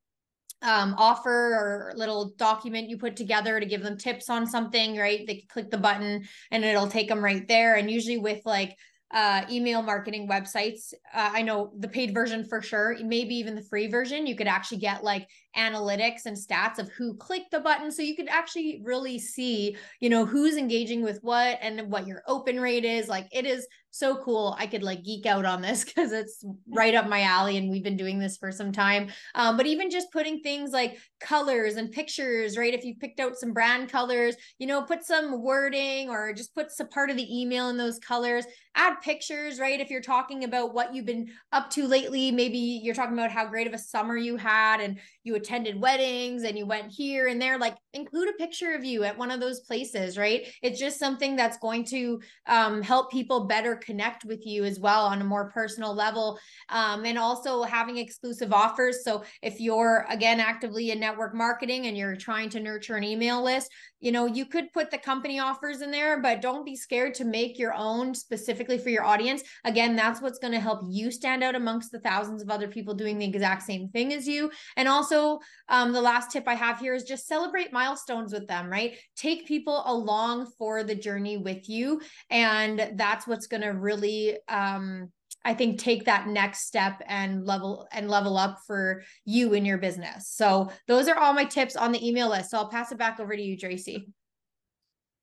um, 0.62 0.96
offer 0.98 1.32
or 1.32 1.94
little 1.96 2.34
document 2.38 2.90
you 2.90 2.98
put 2.98 3.16
together 3.16 3.60
to 3.60 3.66
give 3.66 3.84
them 3.84 3.98
tips 3.98 4.30
on 4.30 4.48
something, 4.48 4.98
right? 4.98 5.26
They 5.28 5.46
click 5.48 5.70
the 5.70 5.78
button 5.78 6.26
and 6.50 6.66
it'll 6.66 6.88
take 6.88 7.08
them 7.08 7.24
right 7.24 7.48
there. 7.48 7.76
And 7.76 7.92
usually 7.92 8.18
with 8.18 8.42
like 8.46 8.76
uh, 9.12 9.46
email 9.50 9.82
marketing 9.82 10.28
websites. 10.28 10.94
Uh, 11.14 11.30
I 11.34 11.42
know 11.42 11.72
the 11.78 11.88
paid 11.88 12.14
version 12.14 12.44
for 12.44 12.62
sure, 12.62 12.98
maybe 13.04 13.36
even 13.36 13.56
the 13.56 13.62
free 13.62 13.88
version, 13.88 14.28
you 14.28 14.36
could 14.36 14.48
actually 14.48 14.80
get 14.80 15.04
like 15.04 15.30
analytics 15.58 16.26
and 16.26 16.38
stats 16.38 16.80
of 16.80 16.90
who 16.90 17.16
clicked 17.16 17.52
the 17.52 17.60
button. 17.60 17.92
So 17.92 18.02
you 18.02 18.16
could 18.16 18.30
actually 18.30 18.82
really 18.84 19.20
see, 19.20 19.76
you 20.00 20.10
know, 20.10 20.26
who's 20.26 20.58
engaging 20.58 21.04
with 21.04 21.20
what 21.22 21.58
and 21.62 21.92
what 21.92 22.08
your 22.08 22.24
open 22.28 22.60
rate 22.60 22.86
is. 22.86 23.08
Like 23.08 23.28
it 23.32 23.46
is 23.46 23.68
so 23.96 24.18
cool. 24.18 24.58
I 24.60 24.68
could 24.68 24.84
like 24.84 25.06
geek 25.06 25.26
out 25.26 25.46
on 25.46 25.62
this 25.62 25.84
because 25.86 26.12
it's 26.12 26.44
right 26.70 26.94
up 26.94 27.08
my 27.08 27.22
alley 27.22 27.56
and 27.56 27.70
we've 27.70 27.84
been 27.84 27.96
doing 27.96 28.20
this 28.20 28.36
for 28.36 28.52
some 28.52 28.74
time. 28.74 29.10
Um, 29.36 29.56
but 29.56 29.66
even 29.66 29.90
just 29.90 30.12
putting 30.12 30.42
things 30.42 30.72
like 30.72 30.98
colors 31.22 31.78
and 31.78 31.92
pictures, 31.92 32.58
right? 32.58 32.74
If 32.74 32.84
you 32.84 32.96
picked 32.96 33.22
out 33.22 33.38
some 33.38 33.54
brand 33.54 33.90
colors, 33.90 34.36
you 34.60 34.68
know, 34.68 34.84
put 34.84 35.06
some 35.06 35.42
wording 35.42 36.10
or 36.10 36.34
just 36.34 36.54
put 36.54 36.72
some 36.72 36.90
part 36.90 37.10
of 37.10 37.16
the 37.16 37.42
email 37.42 37.70
in 37.70 37.78
those 37.78 37.98
colors, 38.00 38.46
add 38.76 38.96
pictures, 39.02 39.60
right? 39.60 39.80
If 39.80 39.90
you're 39.90 40.02
talking 40.02 40.44
about 40.44 40.74
what 40.74 40.94
you've 40.94 41.06
been 41.06 41.30
up 41.54 41.70
to 41.72 41.88
lately, 41.88 42.32
maybe 42.32 42.58
you're 42.58 42.96
talking 42.96 43.18
about 43.18 43.32
how 43.32 43.48
great 43.48 43.68
of 43.68 43.74
a 43.74 43.78
summer 43.78 44.18
you 44.18 44.36
had 44.36 44.82
and 44.82 45.00
you 45.24 45.34
attended 45.46 45.80
weddings 45.80 46.44
and 46.44 46.58
you 46.58 46.66
went 46.66 46.92
here 46.92 47.28
and 47.28 47.40
there, 47.40 47.58
like 47.58 47.78
include 47.94 48.30
a 48.30 48.34
picture 48.34 48.74
of 48.74 48.84
you 48.84 49.04
at 49.04 49.18
one 49.18 49.32
of 49.32 49.40
those 49.40 49.60
places, 49.62 50.18
right? 50.18 50.48
It's 50.64 50.80
just 50.80 51.00
something 51.00 51.36
that's 51.36 51.58
going 51.58 51.86
to 51.86 52.20
um, 52.48 52.82
help 52.82 53.12
people 53.12 53.46
better 53.46 53.76
connect 53.76 54.26
with 54.26 54.46
you 54.46 54.64
as 54.64 54.80
well 54.80 55.06
on 55.06 55.22
a 55.22 55.26
more 55.26 55.52
personal 55.52 55.94
level. 55.94 56.40
Um, 56.70 57.06
and 57.06 57.18
also 57.18 57.64
having 57.64 57.98
exclusive 57.98 58.52
offers. 58.52 59.04
So 59.04 59.24
if 59.42 59.60
you're, 59.60 60.06
again, 60.10 60.40
actively 60.40 60.92
in 60.92 61.00
network 61.00 61.36
marketing 61.36 61.86
and 61.86 61.96
you're 61.96 62.16
trying 62.16 62.50
to 62.50 62.60
nurture 62.60 62.96
an 62.96 63.04
email 63.04 63.44
list, 63.44 63.72
you 64.00 64.12
know, 64.12 64.26
you 64.26 64.46
could 64.46 64.72
put 64.72 64.92
the 64.92 64.98
company 64.98 65.40
offers 65.40 65.82
in 65.82 65.90
there, 65.90 66.22
but 66.22 66.42
don't 66.42 66.66
be 66.66 66.76
scared 66.76 67.14
to 67.16 67.26
make 67.26 67.58
your 67.58 67.74
own 67.74 68.14
specifically 68.14 68.78
for 68.78 68.90
your 68.90 69.04
audience. 69.04 69.42
Again, 69.64 69.96
that's 69.96 70.22
what's 70.22 70.38
going 70.38 70.54
to 70.54 70.60
help 70.60 70.82
you 70.88 71.10
stand 71.10 71.44
out 71.44 71.56
amongst 71.56 71.92
the 71.92 72.00
thousands 72.00 72.42
of 72.42 72.50
other 72.50 72.68
people 72.68 72.94
doing 72.94 73.18
the 73.18 73.26
exact 73.26 73.64
same 73.64 73.90
thing 73.90 74.14
as 74.14 74.28
you. 74.28 74.52
And 74.78 74.88
also, 74.88 75.35
um, 75.70 75.92
the 75.92 76.02
last 76.02 76.32
tip 76.32 76.48
I 76.48 76.56
have 76.56 76.80
here 76.80 76.94
is 76.94 77.04
just 77.04 77.28
celebrate 77.28 77.74
milestones 77.74 78.34
with 78.34 78.48
them, 78.48 78.70
right? 78.70 78.96
Take 79.16 79.48
people 79.48 79.84
along 79.86 80.52
for 80.58 80.84
the 80.84 80.96
journey 80.96 81.38
with 81.38 81.70
you. 81.70 82.02
And 82.30 82.92
that's 82.96 83.28
what's 83.28 83.48
going 83.48 83.64
to 83.64 83.70
really, 83.70 84.38
um, 84.48 85.12
I 85.44 85.54
think 85.54 85.80
take 85.80 86.06
that 86.06 86.28
next 86.28 86.66
step 86.66 87.02
and 87.06 87.46
level 87.46 87.88
and 87.92 88.10
level 88.10 88.38
up 88.38 88.60
for 88.66 89.04
you 89.26 89.54
in 89.54 89.64
your 89.64 89.78
business. 89.78 90.28
So 90.30 90.72
those 90.88 91.08
are 91.08 91.18
all 91.18 91.34
my 91.34 91.46
tips 91.46 91.76
on 91.76 91.92
the 91.92 92.06
email 92.08 92.30
list. 92.30 92.52
So 92.52 92.58
I'll 92.58 92.70
pass 92.70 92.92
it 92.92 92.98
back 92.98 93.20
over 93.20 93.36
to 93.36 93.42
you, 93.42 93.58
Tracy. 93.58 94.08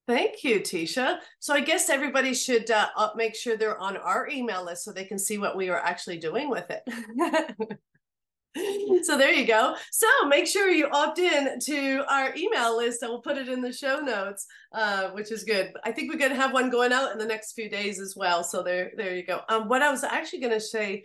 Thank 0.09 0.43
you, 0.43 0.61
Teisha. 0.61 1.19
So 1.39 1.55
I 1.55 1.61
guess 1.61 1.89
everybody 1.89 2.35
should 2.35 2.71
uh, 2.71 2.89
make 3.15 3.37
sure 3.37 3.57
they're 3.57 3.79
on 3.79 3.97
our 3.97 4.29
email 4.29 4.65
list 4.65 4.85
so 4.85 4.93
they 4.93 5.05
can 5.05 5.19
see 5.19 5.39
what 5.39 5.57
we 5.57 5.69
are 5.71 5.79
actually 5.79 6.19
doing 6.19 6.51
with 6.51 6.71
it. 6.71 6.83
so 9.03 9.17
there 9.17 9.33
you 9.33 9.47
go. 9.47 9.75
So 9.91 10.07
make 10.27 10.47
sure 10.47 10.71
you 10.71 10.89
opt 10.93 11.19
in 11.19 11.59
to 11.61 12.05
our 12.09 12.35
email 12.37 12.77
list. 12.77 13.03
I 13.03 13.09
will 13.09 13.23
put 13.23 13.39
it 13.39 13.49
in 13.49 13.63
the 13.63 13.73
show 13.73 14.01
notes, 14.01 14.47
uh, 14.73 15.11
which 15.11 15.33
is 15.33 15.45
good. 15.45 15.73
I 15.85 15.93
think 15.93 16.13
we're 16.13 16.19
going 16.19 16.33
to 16.33 16.37
have 16.37 16.53
one 16.53 16.71
going 16.71 16.93
out 16.93 17.13
in 17.13 17.19
the 17.19 17.27
next 17.27 17.53
few 17.53 17.71
days 17.71 17.99
as 17.99 18.15
well. 18.17 18.45
So 18.45 18.63
there, 18.63 18.93
there 18.97 19.15
you 19.15 19.25
go. 19.25 19.41
Um, 19.49 19.69
what 19.69 19.83
I 19.83 19.91
was 19.91 20.05
actually 20.05 20.41
going 20.41 20.53
to 20.53 20.61
say 20.61 21.05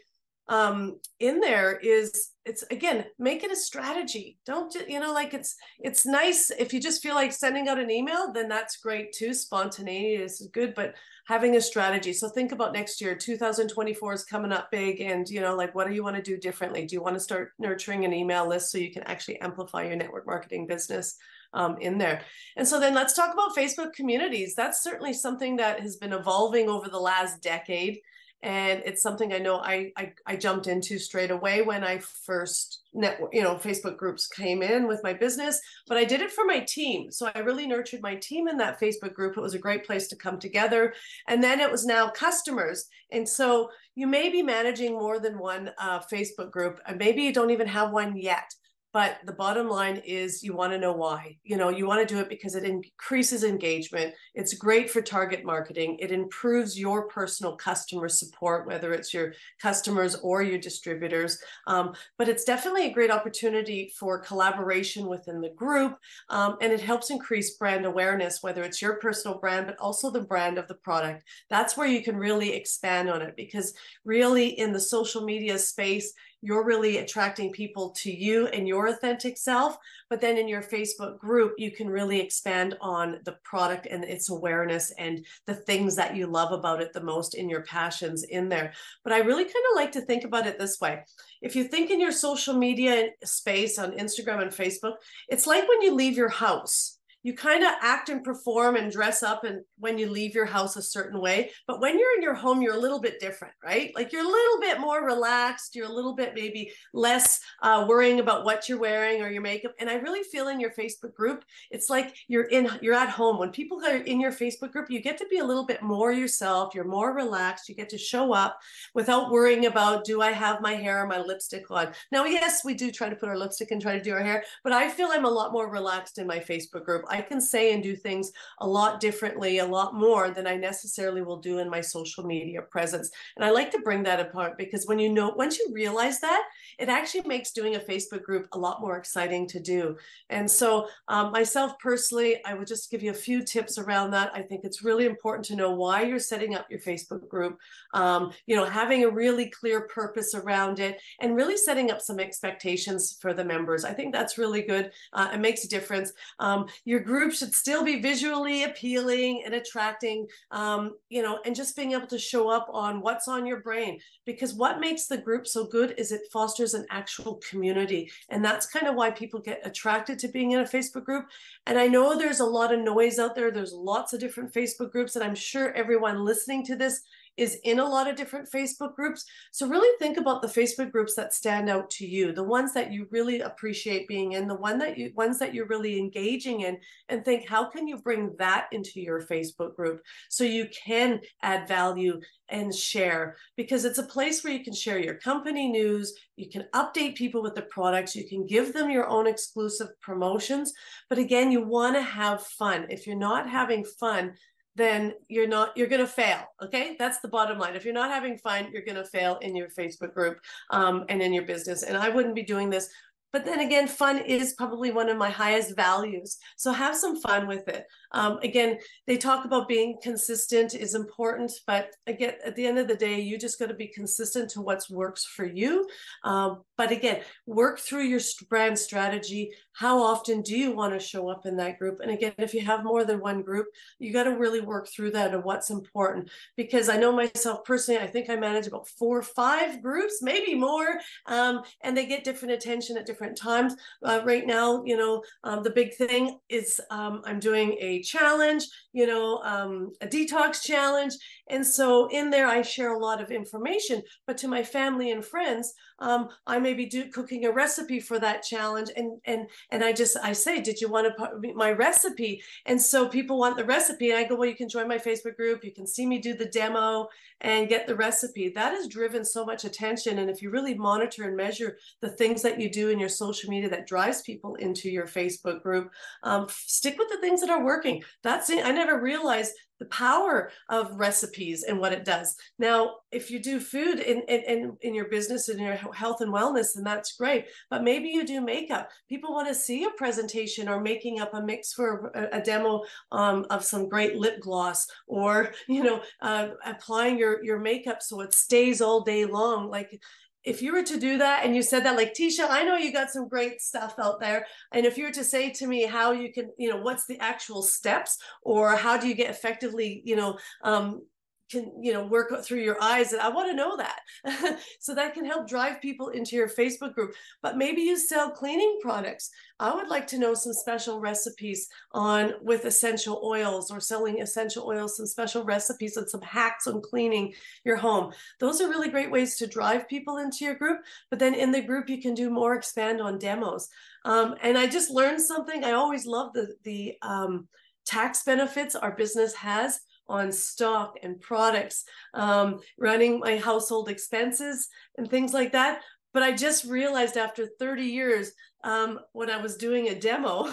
um, 0.50 1.00
in 1.20 1.40
there 1.40 1.78
is 1.78 2.32
it's 2.46 2.64
again 2.72 3.04
make 3.20 3.44
it 3.44 3.52
a 3.52 3.56
strategy. 3.56 4.38
Don't 4.46 4.74
you 4.88 5.00
know 5.02 5.12
like 5.12 5.34
it's 5.34 5.56
it's 5.80 6.06
nice 6.06 6.50
if 6.58 6.74
you 6.74 6.80
just 6.80 7.04
feel 7.04 7.16
like 7.16 7.34
sending 7.34 7.68
out 7.68 7.80
an 7.80 7.92
email 7.92 8.32
then 8.32 8.48
that's 8.48 8.78
great 8.78 9.12
too. 9.12 9.34
Spontaneous 9.34 10.40
is 10.40 10.48
good 10.48 10.74
but 10.74 10.96
having 11.28 11.58
a 11.58 11.62
strategy. 11.62 12.14
So 12.14 12.30
think 12.30 12.54
about 12.54 12.72
next 12.72 13.02
year. 13.02 13.14
2024 13.14 14.14
is 14.14 14.24
coming 14.24 14.54
up 14.54 14.72
big 14.72 15.02
and 15.02 15.28
you 15.30 15.42
know 15.42 15.56
like 15.56 15.76
what 15.76 15.88
do 15.88 15.94
you 15.94 16.04
want 16.04 16.16
to 16.16 16.22
do 16.22 16.38
differently? 16.38 16.86
Do 16.86 16.96
you 16.96 17.04
want 17.04 17.16
to 17.16 17.22
start 17.22 17.52
nurturing 17.60 18.06
an 18.06 18.14
email 18.14 18.48
list 18.48 18.72
so 18.72 18.78
you 18.78 18.94
can 18.94 19.04
actually 19.04 19.42
amplify 19.42 19.84
your 19.84 19.98
network 19.98 20.26
marketing 20.26 20.66
business 20.66 21.18
um, 21.54 21.78
in 21.82 21.98
there? 21.98 22.22
And 22.56 22.66
so 22.66 22.80
then 22.80 22.96
let's 22.96 23.14
talk 23.14 23.34
about 23.34 23.58
facebook 23.58 23.92
communities. 23.92 24.56
That's 24.56 24.82
certainly 24.82 25.12
something 25.12 25.58
that 25.58 25.82
has 25.82 25.98
been 25.98 26.14
evolving 26.14 26.70
over 26.70 26.88
the 26.88 27.00
last 27.00 27.42
decade 27.42 28.00
and 28.44 28.84
it's 28.86 29.02
something 29.02 29.34
I 29.34 29.40
know 29.40 29.58
I, 29.58 29.92
I, 29.98 30.14
I 30.26 30.36
jumped 30.36 30.68
into 30.68 31.00
straight 31.00 31.32
away 31.32 31.64
when 31.64 31.84
I 31.84 31.98
first 31.98 32.84
network 32.94 33.34
you 33.34 33.42
know 33.42 33.56
Facebook 33.56 33.98
groups 33.98 34.28
came 34.28 34.62
in 34.62 34.88
with 34.88 35.04
my 35.04 35.14
business 35.14 35.60
but 35.88 35.98
I 35.98 36.06
did 36.06 36.22
it 36.22 36.32
for 36.32 36.46
my 36.46 36.60
team. 36.60 37.12
So 37.12 37.30
I 37.34 37.40
really 37.40 37.68
nurtured 37.68 38.02
my 38.02 38.16
team 38.16 38.48
in 38.48 38.58
that 38.58 38.80
Facebook 38.80 39.14
group. 39.14 39.38
It 39.38 39.42
was 39.42 39.54
a 39.54 39.60
great 39.60 39.86
place 39.86 40.08
to 40.10 40.16
come 40.16 40.40
together. 40.40 40.94
And 41.28 41.44
then 41.44 41.60
it 41.60 41.72
was 41.72 41.86
now 41.86 42.10
customers. 42.10 42.88
And 43.12 43.28
so 43.28 43.70
you 43.96 44.08
may 44.08 44.30
be 44.30 44.44
managing 44.44 44.94
more 44.94 45.20
than 45.20 45.40
one 45.40 45.72
uh, 45.78 46.00
Facebook 46.00 46.52
group 46.52 46.80
and 46.86 46.98
maybe 46.98 47.24
you 47.24 47.34
don't 47.34 47.52
even 47.52 47.68
have 47.68 47.92
one 47.92 48.16
yet 48.18 48.54
but 48.98 49.20
the 49.26 49.32
bottom 49.32 49.70
line 49.70 50.02
is 50.08 50.42
you 50.42 50.56
want 50.56 50.74
to 50.74 50.80
know 50.80 50.92
why. 50.92 51.38
You 51.44 51.56
know 51.56 51.70
you 51.70 51.86
want 51.86 52.02
to 52.02 52.12
do 52.16 52.20
it 52.20 52.30
because 52.30 52.56
it 52.56 52.64
increases 52.64 53.44
engagement. 53.44 54.16
It's 54.34 54.56
great 54.56 54.90
for 54.90 55.04
target 55.04 55.46
marketing. 55.46 55.98
It 56.00 56.12
improves 56.12 56.80
your 56.80 57.08
personal 57.08 57.56
customer 57.56 58.10
support 58.10 58.66
whether 58.66 58.94
it's 58.94 59.14
your 59.14 59.34
customers 59.62 60.16
or 60.16 60.42
your 60.42 60.58
distributors. 60.58 61.38
Um, 61.68 61.94
but 62.18 62.28
it's 62.28 62.44
definitely 62.44 62.88
a 62.88 62.92
great 62.92 63.12
opportunity 63.12 63.94
for 64.00 64.18
collaboration 64.18 65.06
within 65.06 65.42
the 65.42 65.52
group 65.52 66.00
um, 66.30 66.58
and 66.60 66.74
it 66.74 66.82
helps 66.82 67.12
increase 67.12 67.56
brand 67.56 67.86
awareness 67.86 68.42
whether 68.42 68.64
it's 68.64 68.82
your 68.82 68.96
personal 68.96 69.38
brand 69.38 69.68
but 69.68 69.78
also 69.78 70.10
the 70.10 70.22
brand 70.22 70.58
of 70.58 70.68
the 70.68 70.82
product. 70.88 71.24
That's 71.52 71.78
where 71.78 71.88
you 71.88 72.02
can 72.02 72.18
really 72.18 72.52
expand 72.52 73.12
on 73.12 73.22
it 73.22 73.36
because 73.36 73.76
really 74.06 74.48
in 74.60 74.74
the 74.74 74.80
social 74.80 75.24
media 75.24 75.60
space 75.60 76.16
you're 76.42 76.64
really 76.64 76.98
attracting 76.98 77.52
people 77.52 77.90
to 77.90 78.12
you 78.12 78.48
and 78.48 78.68
your 78.68 78.88
authentic 78.88 79.38
self. 79.38 79.78
But 80.10 80.22
then 80.22 80.38
in 80.38 80.48
your 80.48 80.62
Facebook 80.62 81.18
group, 81.18 81.54
you 81.58 81.72
can 81.72 81.90
really 81.90 82.20
expand 82.20 82.78
on 82.80 83.20
the 83.26 83.38
product 83.44 83.88
and 83.88 84.04
its 84.04 84.30
awareness 84.30 84.92
and 84.98 85.26
the 85.46 85.56
things 85.56 85.96
that 85.96 86.16
you 86.16 86.28
love 86.28 86.52
about 86.52 86.82
it 86.82 86.94
the 86.94 87.02
most 87.02 87.36
in 87.36 87.50
your 87.50 87.64
passions 87.64 88.24
in 88.24 88.50
there. 88.50 88.74
But 89.04 89.14
I 89.14 89.20
really 89.20 89.46
kind 89.46 89.66
of 89.72 89.76
like 89.76 89.92
to 89.94 90.02
think 90.02 90.24
about 90.24 90.48
it 90.48 90.60
this 90.60 90.80
way. 90.80 91.04
If 91.42 91.56
you 91.56 91.64
think 91.64 91.90
in 91.90 92.00
your 92.00 92.12
social 92.12 92.56
media 92.56 93.10
space 93.24 93.80
on 93.80 93.92
Instagram 93.94 94.42
and 94.42 94.52
Facebook, 94.52 94.96
it's 95.30 95.48
like 95.48 95.68
when 95.68 95.82
you 95.82 95.96
leave 95.96 96.18
your 96.18 96.30
house 96.30 96.97
you 97.24 97.34
kind 97.34 97.64
of 97.64 97.72
act 97.82 98.10
and 98.10 98.24
perform 98.24 98.76
and 98.76 98.92
dress 98.92 99.24
up 99.24 99.44
and 99.44 99.62
when 99.80 99.98
you 99.98 100.10
leave 100.10 100.34
your 100.34 100.46
house 100.46 100.76
a 100.76 100.82
certain 100.82 101.20
way 101.20 101.52
but 101.68 101.82
when 101.82 101.98
you're 102.00 102.16
in 102.16 102.22
your 102.22 102.34
home 102.34 102.62
you're 102.62 102.76
a 102.76 102.80
little 102.80 103.02
bit 103.02 103.20
different 103.20 103.54
right? 103.64 103.92
Like 103.96 104.12
you're 104.12 104.24
a 104.24 104.28
little 104.28 104.60
bit 104.60 104.80
more 104.80 105.04
relaxed 105.04 105.76
you're 105.76 105.90
a 105.90 105.94
little 105.94 106.16
bit 106.16 106.34
maybe 106.36 106.72
less 106.94 107.40
uh, 107.62 107.86
worrying 107.88 108.20
about 108.20 108.46
what 108.46 108.70
you're 108.70 108.80
wearing 108.80 109.22
or 109.22 109.30
your 109.30 109.42
makeup 109.42 109.74
and 109.80 109.90
i 109.90 109.96
really 109.96 110.24
feel 110.24 110.48
in 110.48 110.60
your 110.60 110.72
facebook 110.72 111.14
group 111.14 111.44
it's 111.72 111.90
like 111.90 112.16
you're 112.28 112.46
in 112.46 112.70
you're 112.82 112.94
at 112.94 113.10
home. 113.10 113.40
When 113.40 113.52
people 113.52 113.84
are 113.86 113.98
in 113.98 114.20
your 114.20 114.32
facebook 114.32 114.72
group 114.72 114.90
you 114.90 115.02
get 115.02 115.18
to 115.18 115.28
be 115.30 115.40
a 115.40 115.46
little 115.46 115.66
bit 115.66 115.82
more 115.82 116.12
yourself 116.12 116.74
you're 116.74 116.86
more 116.86 117.14
relaxed 117.14 117.68
you 117.70 117.76
get 117.76 117.90
to 117.90 117.98
show 117.98 118.34
up 118.34 118.60
without 118.94 119.32
worrying 119.32 119.66
about 119.66 120.06
do 120.06 120.22
i 120.22 120.32
have 120.32 120.62
my 120.62 120.74
hair 120.74 121.04
or 121.04 121.08
my 121.08 121.20
lipstick 121.20 121.70
on? 121.72 121.92
Now 122.12 122.26
yes 122.26 122.64
we 122.64 122.74
do 122.74 122.92
try 122.92 123.10
to 123.10 123.16
put 123.16 123.30
our 123.30 123.38
lipstick 123.38 123.72
and 123.72 123.82
try 123.82 123.98
to 123.98 124.04
do 124.04 124.14
our 124.14 124.24
hair 124.24 124.44
but 124.64 124.74
i 124.74 124.90
feel 124.90 125.10
i'm 125.12 125.26
a 125.26 125.30
lot 125.30 125.52
more 125.52 125.70
relaxed 125.70 126.18
in 126.18 126.28
my 126.28 126.40
facebook 126.40 126.86
group 126.86 127.04
I 127.10 127.22
can 127.22 127.42
say 127.42 127.74
and 127.74 127.82
do 127.82 127.96
things 127.96 128.32
a 128.60 128.68
lot 128.68 129.00
differently, 129.00 129.60
a 129.60 129.66
lot 129.66 129.94
more 129.94 130.30
than 130.30 130.48
I 130.48 130.56
necessarily 130.56 131.22
will 131.22 131.38
do 131.38 131.60
in 131.60 131.70
my 131.70 131.82
social 131.82 132.26
media 132.26 132.62
presence. 132.62 133.10
And 133.36 133.46
I 133.46 133.52
like 133.52 133.72
to 133.72 133.80
bring 133.80 134.04
that 134.04 134.20
apart 134.20 134.58
because 134.58 134.86
when 134.86 135.00
you 135.00 135.10
know, 135.10 135.30
once 135.30 135.58
you 135.58 135.70
realize 135.72 136.20
that, 136.22 136.44
it 136.80 136.90
actually 136.90 137.28
makes 137.28 137.52
doing 137.52 137.76
a 137.76 137.80
Facebook 137.80 138.24
group 138.24 138.48
a 138.52 138.58
lot 138.58 138.82
more 138.82 138.98
exciting 138.98 139.48
to 139.48 139.60
do. 139.60 139.98
And 140.30 140.50
so, 140.50 140.88
um, 141.08 141.32
myself 141.32 141.78
personally, 141.80 142.44
I 142.46 142.54
would 142.54 142.68
just 142.68 142.92
give 142.92 143.04
you 143.04 143.12
a 143.12 143.16
few 143.16 143.44
tips 143.44 143.78
around 143.78 144.12
that. 144.12 144.32
I 144.34 144.42
think 144.42 144.62
it's 144.64 144.84
really 144.84 145.06
important 145.06 145.46
to 145.46 145.56
know 145.56 145.72
why 145.72 146.04
you're 146.04 146.20
setting 146.20 146.56
up 146.56 146.68
your 146.70 146.80
Facebook 146.80 147.28
group, 147.28 147.58
um, 147.94 148.32
you 148.46 148.56
know, 148.56 148.66
having 148.66 149.04
a 149.04 149.10
really 149.10 149.50
clear 149.50 149.82
purpose 149.82 150.34
around 150.36 150.80
it, 150.80 151.00
and 151.20 151.36
really 151.36 151.58
setting 151.58 151.92
up 151.92 152.02
some 152.02 152.20
expectations 152.20 153.18
for 153.22 153.34
the 153.34 153.44
members. 153.44 153.86
I 153.86 153.94
think 153.94 154.14
that's 154.14 154.38
really 154.38 154.62
good. 154.62 154.92
Uh, 155.14 155.30
it 155.34 155.40
makes 155.40 155.64
a 155.64 155.70
difference. 155.70 156.14
Um, 156.40 156.68
your 156.98 157.06
group 157.06 157.32
should 157.32 157.54
still 157.54 157.84
be 157.84 158.02
visually 158.02 158.64
appealing 158.64 159.44
and 159.46 159.54
attracting, 159.54 160.26
um, 160.50 160.96
you 161.10 161.22
know, 161.22 161.38
and 161.46 161.56
just 161.56 161.76
being 161.76 161.92
able 161.92 162.08
to 162.08 162.18
show 162.18 162.50
up 162.50 162.68
on 162.74 163.02
what's 163.02 163.28
on 163.28 163.46
your 163.46 163.62
brain. 163.62 164.00
Because 164.26 164.56
what 164.56 164.80
makes 164.80 165.06
the 165.06 165.20
group 165.20 165.46
so 165.46 165.68
good 165.68 165.94
is 166.00 166.12
it 166.12 166.22
fosters 166.34 166.74
an 166.74 166.88
actual 166.90 167.40
community. 167.48 168.10
And 168.30 168.44
that's 168.44 168.66
kind 168.66 168.88
of 168.88 168.96
why 168.96 169.12
people 169.12 169.40
get 169.40 169.62
attracted 169.64 170.18
to 170.20 170.28
being 170.28 170.54
in 170.54 170.62
a 170.62 170.64
Facebook 170.64 171.04
group. 171.04 171.28
And 171.68 171.78
I 171.78 171.86
know 171.86 172.18
there's 172.18 172.40
a 172.40 172.46
lot 172.46 172.74
of 172.74 172.80
noise 172.80 173.20
out 173.20 173.36
there, 173.36 173.52
there's 173.52 173.74
lots 173.74 174.14
of 174.14 174.20
different 174.20 174.52
Facebook 174.52 174.92
groups, 174.92 175.16
and 175.16 175.24
I'm 175.24 175.36
sure 175.36 175.72
everyone 175.74 176.26
listening 176.26 176.66
to 176.66 176.76
this 176.76 177.04
is 177.38 177.60
in 177.64 177.80
a 177.80 177.88
lot 177.88 178.10
of 178.10 178.16
different 178.16 178.50
Facebook 178.52 178.96
groups. 178.96 179.26
So 179.52 179.68
really 179.68 179.98
think 180.00 180.18
about 180.18 180.42
the 180.42 180.48
Facebook 180.48 180.92
groups 180.92 181.16
that 181.16 181.34
stand 181.34 181.70
out 181.70 181.90
to 181.92 182.06
you, 182.06 182.34
the 182.34 182.44
ones 182.44 182.74
that 182.74 182.92
you 182.92 183.08
really 183.12 183.42
appreciate 183.42 184.08
being 184.08 184.34
in, 184.34 184.48
the 184.48 184.56
one 184.56 184.80
that 184.80 184.98
you 184.98 185.12
ones 185.16 185.40
that 185.40 185.54
you're 185.54 185.68
really 185.68 185.98
engaging 185.98 186.62
in, 186.62 186.78
and 187.10 187.24
think 187.24 187.48
how 187.48 187.70
can 187.70 187.88
you 187.88 187.98
bring 187.98 188.36
that 188.40 188.68
into 188.72 189.00
your 189.00 189.22
Facebook 189.22 189.76
group 189.76 190.02
so 190.30 190.44
you 190.44 190.68
can 190.86 191.22
add 191.44 191.68
value 191.68 192.20
and 192.50 192.74
share 192.74 193.36
because 193.56 193.86
it's 193.86 193.98
a 193.98 194.04
place 194.04 194.44
where 194.44 194.54
you 194.54 194.64
can 194.64 194.74
share 194.74 195.00
your 195.00 195.16
company 195.16 195.68
news, 195.68 196.14
you 196.36 196.50
can 196.50 196.66
update 196.74 197.16
people 197.16 197.42
with 197.42 197.56
the 197.56 197.62
products, 197.64 198.16
you 198.16 198.28
can 198.28 198.46
give 198.46 198.74
them 198.74 198.90
your 198.90 199.08
own 199.08 199.28
exclusive 199.28 199.90
promotions. 200.02 200.74
But 201.10 201.18
again, 201.18 201.52
you 201.52 201.62
want 201.64 201.96
to 201.96 202.02
have 202.02 202.44
fun. 202.44 202.88
If 202.90 203.06
you're 203.06 203.18
not 203.18 203.50
having 203.50 203.84
fun, 203.84 204.34
then 204.78 205.14
you're 205.28 205.48
not 205.48 205.76
you're 205.76 205.88
going 205.88 206.02
to 206.02 206.08
fail 206.08 206.44
okay? 206.64 206.96
That's 206.98 207.20
the 207.20 207.28
bottom 207.28 207.58
line. 207.60 207.76
If 207.76 207.84
you're 207.84 207.94
not 207.94 208.12
having 208.12 208.38
fun 208.38 208.70
you're 208.72 208.86
going 208.86 208.96
to 208.96 209.04
fail 209.06 209.38
in 209.42 209.56
your 209.56 209.70
facebook 209.70 210.14
group 210.14 210.40
um, 210.70 211.06
and 211.10 211.22
in 211.22 211.34
your 211.34 211.46
business 211.46 211.84
and 211.84 211.98
i 211.98 212.10
wouldn't 212.10 212.36
be 212.36 212.44
doing 212.44 212.70
this. 212.70 212.90
But 213.34 213.44
then 213.44 213.60
again 213.60 213.88
fun 213.88 214.20
is 214.20 214.54
probably 214.54 214.92
one 214.92 215.10
of 215.10 215.18
my 215.18 215.30
highest 215.30 215.76
values. 215.76 216.38
So 216.56 216.72
have 216.72 216.96
some 216.96 217.20
fun 217.20 217.48
with 217.48 217.68
it 217.68 217.86
um, 218.12 218.40
again 218.44 218.78
they 219.06 219.18
talk 219.18 219.46
about 219.46 219.68
being 219.68 219.98
consistent 220.02 220.74
is 220.74 220.96
important 220.96 221.52
but 221.66 221.92
again 222.08 222.34
at 222.46 222.56
the 222.56 222.66
end 222.66 222.78
of 222.78 222.88
the 222.88 222.96
day 222.96 223.20
you 223.20 223.38
just 223.38 223.60
got 223.60 223.68
to 223.68 223.74
be 223.74 223.88
consistent 223.88 224.50
to 224.52 224.62
what 224.62 224.84
works 224.90 225.26
for 225.26 225.46
you. 225.46 225.88
Um, 226.24 226.62
but 226.78 226.92
again 226.92 227.22
work 227.46 227.80
through 227.80 228.04
your 228.04 228.22
brand 228.50 228.78
strategy. 228.78 229.52
How 229.74 230.02
often 230.02 230.42
do 230.42 230.58
you 230.58 230.72
want 230.72 230.94
to 230.94 231.00
show 231.00 231.30
up 231.30 231.46
in 231.46 231.58
that 231.58 231.80
group? 231.80 232.00
And 232.02 232.12
again 232.12 232.34
if 232.38 232.54
you 232.54 232.62
have 232.62 232.84
more 232.84 233.04
than 233.04 233.20
one 233.20 233.42
group 233.42 233.68
you 234.00 234.14
got 234.14 234.24
to 234.24 234.38
really 234.38 234.62
work 234.62 234.88
through 234.88 235.12
that 235.12 235.34
and 235.34 235.44
what's 235.44 235.70
important. 235.70 236.30
Because 236.56 236.90
i 236.90 236.98
know 236.98 237.12
myself 237.12 237.64
personally 237.64 238.02
i 238.02 238.08
think 238.08 238.30
i 238.30 238.36
manage 238.36 238.68
about 238.68 238.88
four 238.88 239.18
or 239.18 239.24
five 239.24 239.82
groups 239.82 240.22
maybe 240.22 240.56
more 240.56 241.00
um, 241.26 241.62
and 241.82 241.96
they 241.96 242.06
get 242.06 242.24
different 242.24 242.54
attention 242.54 242.98
at 242.98 243.06
different 243.06 243.38
times. 243.38 243.76
Uh, 244.04 244.22
right 244.26 244.46
now 244.46 244.84
you 244.86 244.98
know 244.98 245.24
um, 245.44 245.64
the 245.64 245.70
big 245.70 245.94
thing 245.96 246.40
is 246.50 246.80
um, 246.90 247.22
i'm 247.26 247.40
doing 247.40 247.76
a 247.80 247.97
challenge 248.02 248.66
you 248.94 249.06
know 249.06 249.40
um, 249.44 249.92
a 250.02 250.08
detox 250.08 250.62
challenge. 250.62 251.14
And 251.50 251.66
so 251.66 252.08
in 252.08 252.30
there 252.30 252.48
i 252.48 252.62
share 252.62 252.94
a 252.94 253.00
lot 253.00 253.22
of 253.22 253.32
information 253.32 254.02
but 254.26 254.38
to 254.40 254.48
my 254.48 254.64
family 254.64 255.12
and 255.12 255.24
friends 255.24 255.74
um, 256.00 256.30
i'm 256.46 256.64
may 256.64 256.74
be 256.74 256.86
do, 256.86 257.10
cooking 257.10 257.46
a 257.46 257.52
recipe 257.52 258.00
for 258.00 258.20
that 258.20 258.44
challenge. 258.44 258.90
And 258.96 259.20
and 259.26 259.48
and 259.72 259.84
i 259.84 259.94
just 259.94 260.18
i 260.24 260.34
say 260.34 260.62
did 260.62 260.82
you 260.82 260.90
want 260.90 261.08
to 261.08 261.54
my 261.54 261.72
recipe? 261.72 262.42
And 262.66 262.82
so 262.82 263.08
people 263.08 263.38
want 263.40 263.56
the 263.58 263.66
recipe. 263.66 264.12
And 264.12 264.20
i 264.20 264.24
go 264.24 264.36
well 264.36 264.50
you 264.50 264.56
can 264.56 264.70
join 264.70 264.88
my 264.88 264.98
facebook 264.98 265.36
group. 265.36 265.64
You 265.64 265.74
can 265.74 265.88
see 265.88 266.06
me 266.06 266.20
do 266.20 266.34
the 266.36 266.50
demo 266.50 267.08
and 267.42 267.70
get 267.70 267.88
the 267.88 267.96
recipe. 267.96 268.50
That 268.50 268.74
has 268.74 268.88
driven 268.88 269.24
so 269.24 269.46
much 269.46 269.64
attention. 269.64 270.20
And 270.20 270.30
if 270.30 270.42
you 270.42 270.50
really 270.50 270.74
monitor 270.74 271.24
and 271.24 271.38
measure 271.38 271.78
the 272.02 272.10
things 272.10 272.42
that 272.42 272.60
you 272.60 272.70
do 272.70 272.90
in 272.90 273.00
your 273.00 273.10
social 273.10 273.50
media 273.50 273.70
that 273.70 273.88
drives 273.88 274.22
people 274.22 274.56
into 274.56 274.90
your 274.90 275.06
facebook 275.06 275.62
group 275.62 275.92
um, 276.24 276.48
stick 276.50 276.98
with 276.98 277.10
the 277.10 277.20
things 277.20 277.42
that 277.42 277.50
are 277.50 277.64
working 277.64 277.87
that's 278.24 278.50
it 278.50 278.66
i 278.66 278.72
never 278.72 279.02
realized 279.02 279.54
the 279.80 279.86
power 279.86 280.52
of 280.70 281.00
recipes 281.00 281.64
and 281.64 281.80
what 281.80 281.94
it 281.94 282.04
does. 282.04 282.36
Now, 282.58 282.96
if 283.12 283.30
you 283.30 283.40
do 283.40 283.60
food 283.60 284.00
in, 284.00 284.22
in, 284.24 284.76
in, 284.82 284.94
your 284.96 285.08
business 285.10 285.50
and 285.50 285.60
your 285.60 285.76
health 285.76 286.22
and 286.22 286.34
wellness, 286.34 286.74
then 286.74 286.84
that's 286.84 287.16
great. 287.16 287.46
But 287.70 287.84
maybe 287.84 288.10
you 288.10 288.26
do 288.26 288.42
makeup. 288.42 288.90
People 289.08 289.34
want 289.34 289.48
to 289.48 289.56
see 289.56 289.84
a 289.84 289.92
presentation 289.92 290.68
or 290.68 290.82
making 290.82 291.20
up 291.20 291.34
a 291.34 291.42
mix 291.42 291.74
for 291.74 292.12
a, 292.16 292.40
a 292.40 292.42
demo 292.42 292.84
um, 293.12 293.46
of 293.50 293.64
some 293.64 293.88
great 293.88 294.16
lip 294.16 294.40
gloss 294.42 294.88
or, 295.06 295.54
you 295.68 295.84
know, 295.84 296.02
uh, 296.22 296.50
applying 296.66 297.18
your, 297.18 297.44
your 297.44 297.60
makeup 297.60 298.02
so 298.02 298.22
it 298.22 298.34
stays 298.34 298.82
all 298.82 299.02
day 299.02 299.26
long. 299.26 299.70
Like 299.70 300.02
if 300.48 300.62
you 300.62 300.72
were 300.72 300.84
to 300.84 300.98
do 300.98 301.18
that 301.18 301.44
and 301.44 301.54
you 301.54 301.62
said 301.62 301.84
that 301.84 301.98
like 301.98 302.14
Teisha 302.14 302.48
i 302.50 302.64
know 302.64 302.78
you 302.78 302.94
got 302.94 303.10
some 303.10 303.28
great 303.28 303.62
stuff 303.62 303.96
out 304.00 304.20
there. 304.20 304.48
And 304.72 304.86
if 304.86 304.98
you 304.98 305.06
were 305.06 305.12
to 305.12 305.24
say 305.24 305.50
to 305.52 305.68
me 305.68 305.84
how 305.84 306.12
you 306.12 306.32
can 306.32 306.52
you 306.58 306.70
know 306.70 306.78
what's 306.78 307.06
the 307.06 307.20
actual 307.20 307.62
steps 307.62 308.18
or 308.42 308.76
how 308.76 308.98
do 308.98 309.08
you 309.08 309.14
get 309.14 309.30
effectively 309.30 310.02
you 310.06 310.16
know 310.16 310.38
um, 310.64 311.02
can 311.50 311.72
you 311.82 311.94
know 311.94 312.06
work 312.06 312.32
through 312.44 312.60
your 312.60 312.82
eyes 312.82 313.14
and 313.14 313.22
i 313.22 313.30
want 313.30 313.50
to 313.50 313.56
know 313.56 313.78
that. 313.78 314.00
So 314.80 314.96
that 314.96 315.14
can 315.14 315.26
help 315.26 315.48
drive 315.48 315.82
people 315.82 316.10
into 316.10 316.36
your 316.36 316.48
facebook 316.48 316.94
group. 316.94 317.14
But 317.42 317.58
maybe 317.58 317.82
you 317.82 317.98
sell 317.98 318.32
cleaning 318.32 318.80
products. 318.82 319.30
I 319.60 319.74
would 319.74 319.88
like 319.88 320.08
to 320.08 320.20
know 320.20 320.34
some 320.34 320.54
special 320.54 321.00
recipes 321.00 321.68
on 321.92 322.34
with 322.42 322.66
essential 322.66 323.22
oils 323.24 323.72
or 323.72 323.80
selling 323.80 324.22
essential 324.22 324.66
oils 324.66 324.98
some 324.98 325.08
special 325.08 325.44
recipes 325.44 325.98
and 325.98 326.10
some 326.10 326.22
hacks 326.22 326.68
on 326.68 326.82
cleaning 326.82 327.34
your 327.66 327.76
home. 327.76 328.14
Those 328.40 328.62
are 328.62 328.70
really 328.70 328.90
great 328.90 329.12
ways 329.12 329.38
to 329.38 329.48
drive 329.48 329.90
people 329.90 330.18
into 330.18 330.46
your 330.46 330.56
group 330.56 330.82
but 331.10 331.20
then 331.20 331.34
in 331.34 331.52
the 331.52 331.62
group 331.62 331.90
you 331.90 332.02
can 332.02 332.14
do 332.14 332.30
more 332.30 332.56
expand 332.56 333.02
on 333.02 333.20
demos. 333.20 333.70
Um, 334.06 334.36
and 334.42 334.58
i 334.58 334.68
just 334.68 334.90
learned 334.90 335.22
something. 335.22 335.64
I 335.64 335.72
always 335.72 336.06
love 336.06 336.34
the 336.34 336.56
the 336.64 336.96
um, 337.02 337.48
tax 337.86 338.24
benefits 338.24 338.76
our 338.76 338.96
business 338.96 339.34
has 339.36 339.80
on 340.10 340.32
stock 340.32 340.98
and 341.04 341.20
products, 341.20 341.84
um, 342.14 342.60
running 342.80 343.20
my 343.20 343.38
household 343.38 343.90
expenses 343.90 344.68
and 344.98 345.10
things 345.10 345.34
like 345.34 345.52
that. 345.52 345.82
But 346.14 346.24
I 346.24 346.32
just 346.32 346.66
realized 346.66 347.18
after 347.18 347.48
30 347.60 347.84
years, 347.84 348.32
um, 348.64 349.00
when 349.14 349.30
I 349.30 349.38
was 349.38 349.58
doing 349.58 349.90
a 349.90 350.00
demo, 350.00 350.48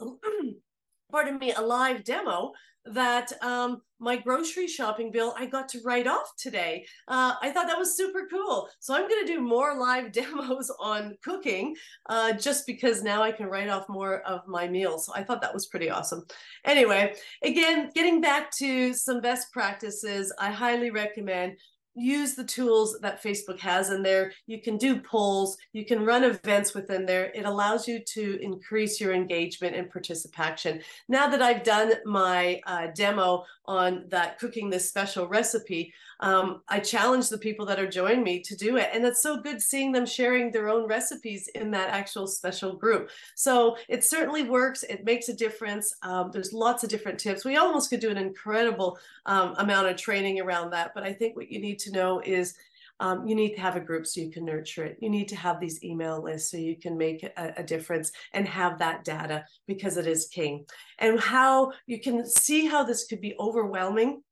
pardon 1.10 1.38
me, 1.38 1.52
a 1.52 1.60
live 1.60 2.04
demo, 2.04 2.52
that 2.86 3.32
um, 3.42 3.82
my 3.98 4.16
grocery 4.16 4.66
shopping 4.66 5.12
bill 5.12 5.34
I 5.38 5.46
got 5.46 5.68
to 5.70 5.80
write 5.84 6.06
off 6.06 6.32
today. 6.36 6.84
Uh, 7.06 7.34
I 7.40 7.50
thought 7.50 7.68
that 7.68 7.78
was 7.78 7.96
super 7.96 8.26
cool. 8.28 8.68
So 8.80 8.94
I'm 8.94 9.08
going 9.08 9.24
to 9.24 9.32
do 9.32 9.40
more 9.40 9.78
live 9.78 10.12
demos 10.12 10.70
on 10.80 11.16
cooking 11.22 11.76
uh, 12.08 12.32
just 12.32 12.66
because 12.66 13.02
now 13.02 13.22
I 13.22 13.30
can 13.30 13.46
write 13.46 13.68
off 13.68 13.88
more 13.88 14.20
of 14.22 14.46
my 14.48 14.66
meals. 14.66 15.06
So 15.06 15.12
I 15.14 15.22
thought 15.22 15.40
that 15.42 15.54
was 15.54 15.66
pretty 15.66 15.90
awesome. 15.90 16.24
Anyway, 16.64 17.14
again, 17.44 17.90
getting 17.94 18.20
back 18.20 18.50
to 18.56 18.92
some 18.92 19.20
best 19.20 19.52
practices, 19.52 20.32
I 20.38 20.50
highly 20.50 20.90
recommend 20.90 21.56
use 21.94 22.34
the 22.34 22.44
tools 22.44 22.98
that 23.00 23.22
Facebook 23.22 23.58
has 23.60 23.90
in 23.90 24.02
there. 24.02 24.32
You 24.46 24.60
can 24.60 24.76
do 24.76 25.00
polls, 25.00 25.56
you 25.72 25.84
can 25.84 26.04
run 26.04 26.24
events 26.24 26.74
within 26.74 27.06
there. 27.06 27.30
It 27.34 27.44
allows 27.44 27.86
you 27.86 28.00
to 28.00 28.38
increase 28.40 29.00
your 29.00 29.12
engagement 29.12 29.76
and 29.76 29.90
participation. 29.90 30.80
Now 31.08 31.28
that 31.28 31.42
I've 31.42 31.64
done 31.64 31.92
my 32.04 32.60
uh, 32.66 32.88
demo 32.94 33.44
on 33.66 34.04
that 34.08 34.38
cooking 34.38 34.70
this 34.70 34.88
special 34.88 35.28
recipe, 35.28 35.92
um, 36.22 36.62
I 36.68 36.78
challenge 36.78 37.28
the 37.28 37.36
people 37.36 37.66
that 37.66 37.80
are 37.80 37.88
joining 37.88 38.22
me 38.22 38.40
to 38.42 38.56
do 38.56 38.76
it. 38.76 38.90
And 38.92 39.04
it's 39.04 39.22
so 39.22 39.42
good 39.42 39.60
seeing 39.60 39.90
them 39.90 40.06
sharing 40.06 40.52
their 40.52 40.68
own 40.68 40.88
recipes 40.88 41.48
in 41.48 41.72
that 41.72 41.90
actual 41.90 42.28
special 42.28 42.76
group. 42.76 43.10
So 43.34 43.76
it 43.88 44.04
certainly 44.04 44.44
works. 44.44 44.84
It 44.84 45.04
makes 45.04 45.28
a 45.28 45.34
difference. 45.34 45.94
Um, 46.02 46.30
there's 46.32 46.52
lots 46.52 46.84
of 46.84 46.90
different 46.90 47.18
tips. 47.18 47.44
We 47.44 47.56
almost 47.56 47.90
could 47.90 48.00
do 48.00 48.10
an 48.10 48.16
incredible 48.16 48.98
um, 49.26 49.56
amount 49.58 49.88
of 49.88 49.96
training 49.96 50.40
around 50.40 50.70
that. 50.70 50.92
But 50.94 51.02
I 51.02 51.12
think 51.12 51.34
what 51.34 51.50
you 51.50 51.60
need 51.60 51.80
to 51.80 51.92
know 51.92 52.20
is 52.20 52.54
um, 53.00 53.26
you 53.26 53.34
need 53.34 53.54
to 53.54 53.60
have 53.60 53.74
a 53.74 53.80
group 53.80 54.06
so 54.06 54.20
you 54.20 54.30
can 54.30 54.44
nurture 54.44 54.84
it. 54.84 54.98
You 55.00 55.10
need 55.10 55.26
to 55.28 55.36
have 55.36 55.58
these 55.58 55.82
email 55.82 56.22
lists 56.22 56.52
so 56.52 56.56
you 56.56 56.76
can 56.76 56.96
make 56.96 57.24
a, 57.24 57.54
a, 57.56 57.62
difference 57.64 58.12
and 58.32 58.46
have 58.46 58.78
that 58.78 59.02
data 59.02 59.44
because 59.66 59.96
it 59.96 60.06
is 60.06 60.28
king. 60.28 60.66
And 61.00 61.18
how 61.18 61.72
you 61.86 62.00
can 62.00 62.24
see 62.24 62.66
how 62.66 62.84
this 62.84 63.06
could 63.06 63.20
be 63.20 63.34
overwhelming 63.40 64.22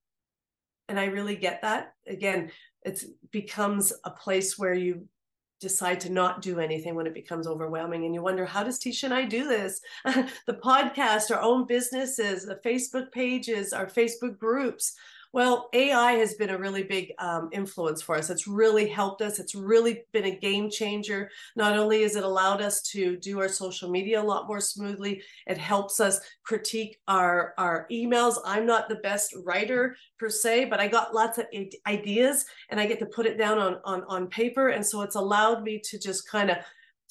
and 0.90 1.00
I 1.00 1.06
really 1.06 1.36
get 1.36 1.62
that. 1.62 1.94
Again, 2.06 2.50
it 2.82 3.02
becomes 3.30 3.92
a 4.04 4.10
place 4.10 4.58
where 4.58 4.74
you 4.74 5.06
decide 5.60 6.00
to 6.00 6.10
not 6.10 6.42
do 6.42 6.58
anything 6.58 6.94
when 6.94 7.06
it 7.06 7.14
becomes 7.14 7.46
overwhelming 7.46 8.04
and 8.04 8.14
you 8.14 8.22
wonder 8.22 8.46
how 8.46 8.62
does 8.62 8.80
Teisha 8.80 9.04
and 9.04 9.12
i 9.12 9.26
do 9.26 9.46
this 9.46 9.82
the 10.46 10.54
podcast 10.64 11.30
our 11.30 11.42
own 11.42 11.66
businesses 11.66 12.46
the 12.46 12.58
facebook 12.64 13.12
pages 13.12 13.74
our 13.74 13.84
facebook 13.84 14.38
groups 14.38 14.94
well, 15.32 15.68
AI 15.72 16.12
has 16.12 16.34
been 16.34 16.50
a 16.50 16.58
really 16.58 16.82
big 16.82 17.12
um, 17.18 17.50
influence 17.52 18.02
for 18.02 18.16
us. 18.16 18.30
It's 18.30 18.48
really 18.48 18.88
helped 18.88 19.22
us. 19.22 19.38
It's 19.38 19.54
really 19.54 20.02
been 20.12 20.24
a 20.24 20.36
game 20.36 20.68
changer. 20.70 21.30
Not 21.54 21.78
only 21.78 22.02
has 22.02 22.16
it 22.16 22.24
allowed 22.24 22.60
us 22.60 22.82
to 22.90 23.16
do 23.16 23.38
our 23.38 23.48
social 23.48 23.90
media 23.90 24.20
a 24.20 24.24
lot 24.24 24.48
more 24.48 24.60
smoothly, 24.60 25.22
it 25.46 25.56
helps 25.56 26.00
us 26.00 26.20
critique 26.42 26.98
our, 27.06 27.54
our 27.58 27.86
emails. 27.92 28.38
I'm 28.44 28.66
not 28.66 28.88
the 28.88 28.96
best 28.96 29.32
writer 29.44 29.96
per 30.18 30.28
se, 30.28 30.64
but 30.64 30.80
I 30.80 30.88
got 30.88 31.14
lots 31.14 31.38
of 31.38 31.46
ideas 31.86 32.44
and 32.68 32.80
I 32.80 32.86
get 32.86 32.98
to 32.98 33.06
put 33.06 33.26
it 33.26 33.38
down 33.38 33.58
on, 33.58 33.78
on, 33.84 34.02
on 34.08 34.26
paper. 34.26 34.68
And 34.68 34.84
so 34.84 35.02
it's 35.02 35.16
allowed 35.16 35.62
me 35.62 35.80
to 35.84 35.98
just 35.98 36.28
kind 36.28 36.50
of 36.50 36.56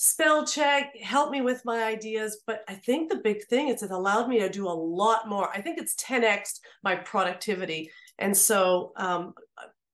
spell 0.01 0.45
check, 0.45 0.95
help 1.01 1.29
me 1.29 1.41
with 1.41 1.62
my 1.65 1.84
ideas. 1.84 2.39
But 2.47 2.63
I 2.69 2.75
think 2.75 3.10
the 3.10 3.17
big 3.17 3.45
thing 3.47 3.67
is 3.67 3.84
it 3.84 3.91
allowed 3.91 4.29
me 4.29 4.39
to 4.39 4.49
do 4.49 4.65
a 4.65 4.71
lot 4.71 5.27
more. 5.27 5.49
I 5.53 5.62
think 5.62 5.77
it's 5.77 5.93
10x 5.95 6.62
my 6.84 6.95
productivity. 6.95 7.91
And 8.19 8.36
so, 8.38 8.91
um, 8.95 9.34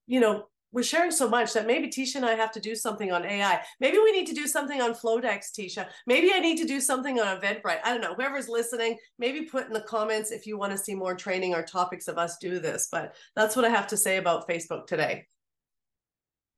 you 0.07 0.19
know, 0.19 0.45
we're 0.75 0.83
sharing 0.83 1.11
so 1.11 1.29
much 1.29 1.53
that 1.53 1.67
maybe 1.67 1.87
Teisha 1.87 2.15
and 2.15 2.25
I 2.25 2.33
have 2.33 2.51
to 2.51 2.59
do 2.59 2.75
something 2.75 3.09
on 3.09 3.23
AI. 3.23 3.61
Maybe 3.79 3.97
we 3.97 4.11
need 4.11 4.27
to 4.27 4.33
do 4.33 4.45
something 4.45 4.81
on 4.81 4.93
Flodesk, 4.93 5.53
Teisha. 5.57 5.87
Maybe 6.05 6.33
I 6.33 6.39
need 6.39 6.57
to 6.57 6.65
do 6.65 6.81
something 6.81 7.17
on 7.17 7.39
Eventbrite. 7.39 7.79
I 7.85 7.91
don't 7.91 8.01
know. 8.01 8.13
Whoever's 8.13 8.49
listening, 8.49 8.97
maybe 9.17 9.43
put 9.43 9.67
in 9.67 9.73
the 9.73 9.79
comments 9.79 10.31
if 10.31 10.45
you 10.45 10.57
want 10.57 10.73
to 10.73 10.77
see 10.77 10.93
more 10.93 11.15
training 11.15 11.53
or 11.53 11.63
topics 11.63 12.09
of 12.09 12.17
us 12.17 12.37
do 12.41 12.59
this. 12.59 12.89
But 12.91 13.15
that's 13.37 13.55
what 13.55 13.63
I 13.63 13.69
have 13.69 13.87
to 13.87 13.97
say 13.97 14.17
about 14.17 14.49
Facebook 14.49 14.85
today. 14.85 15.27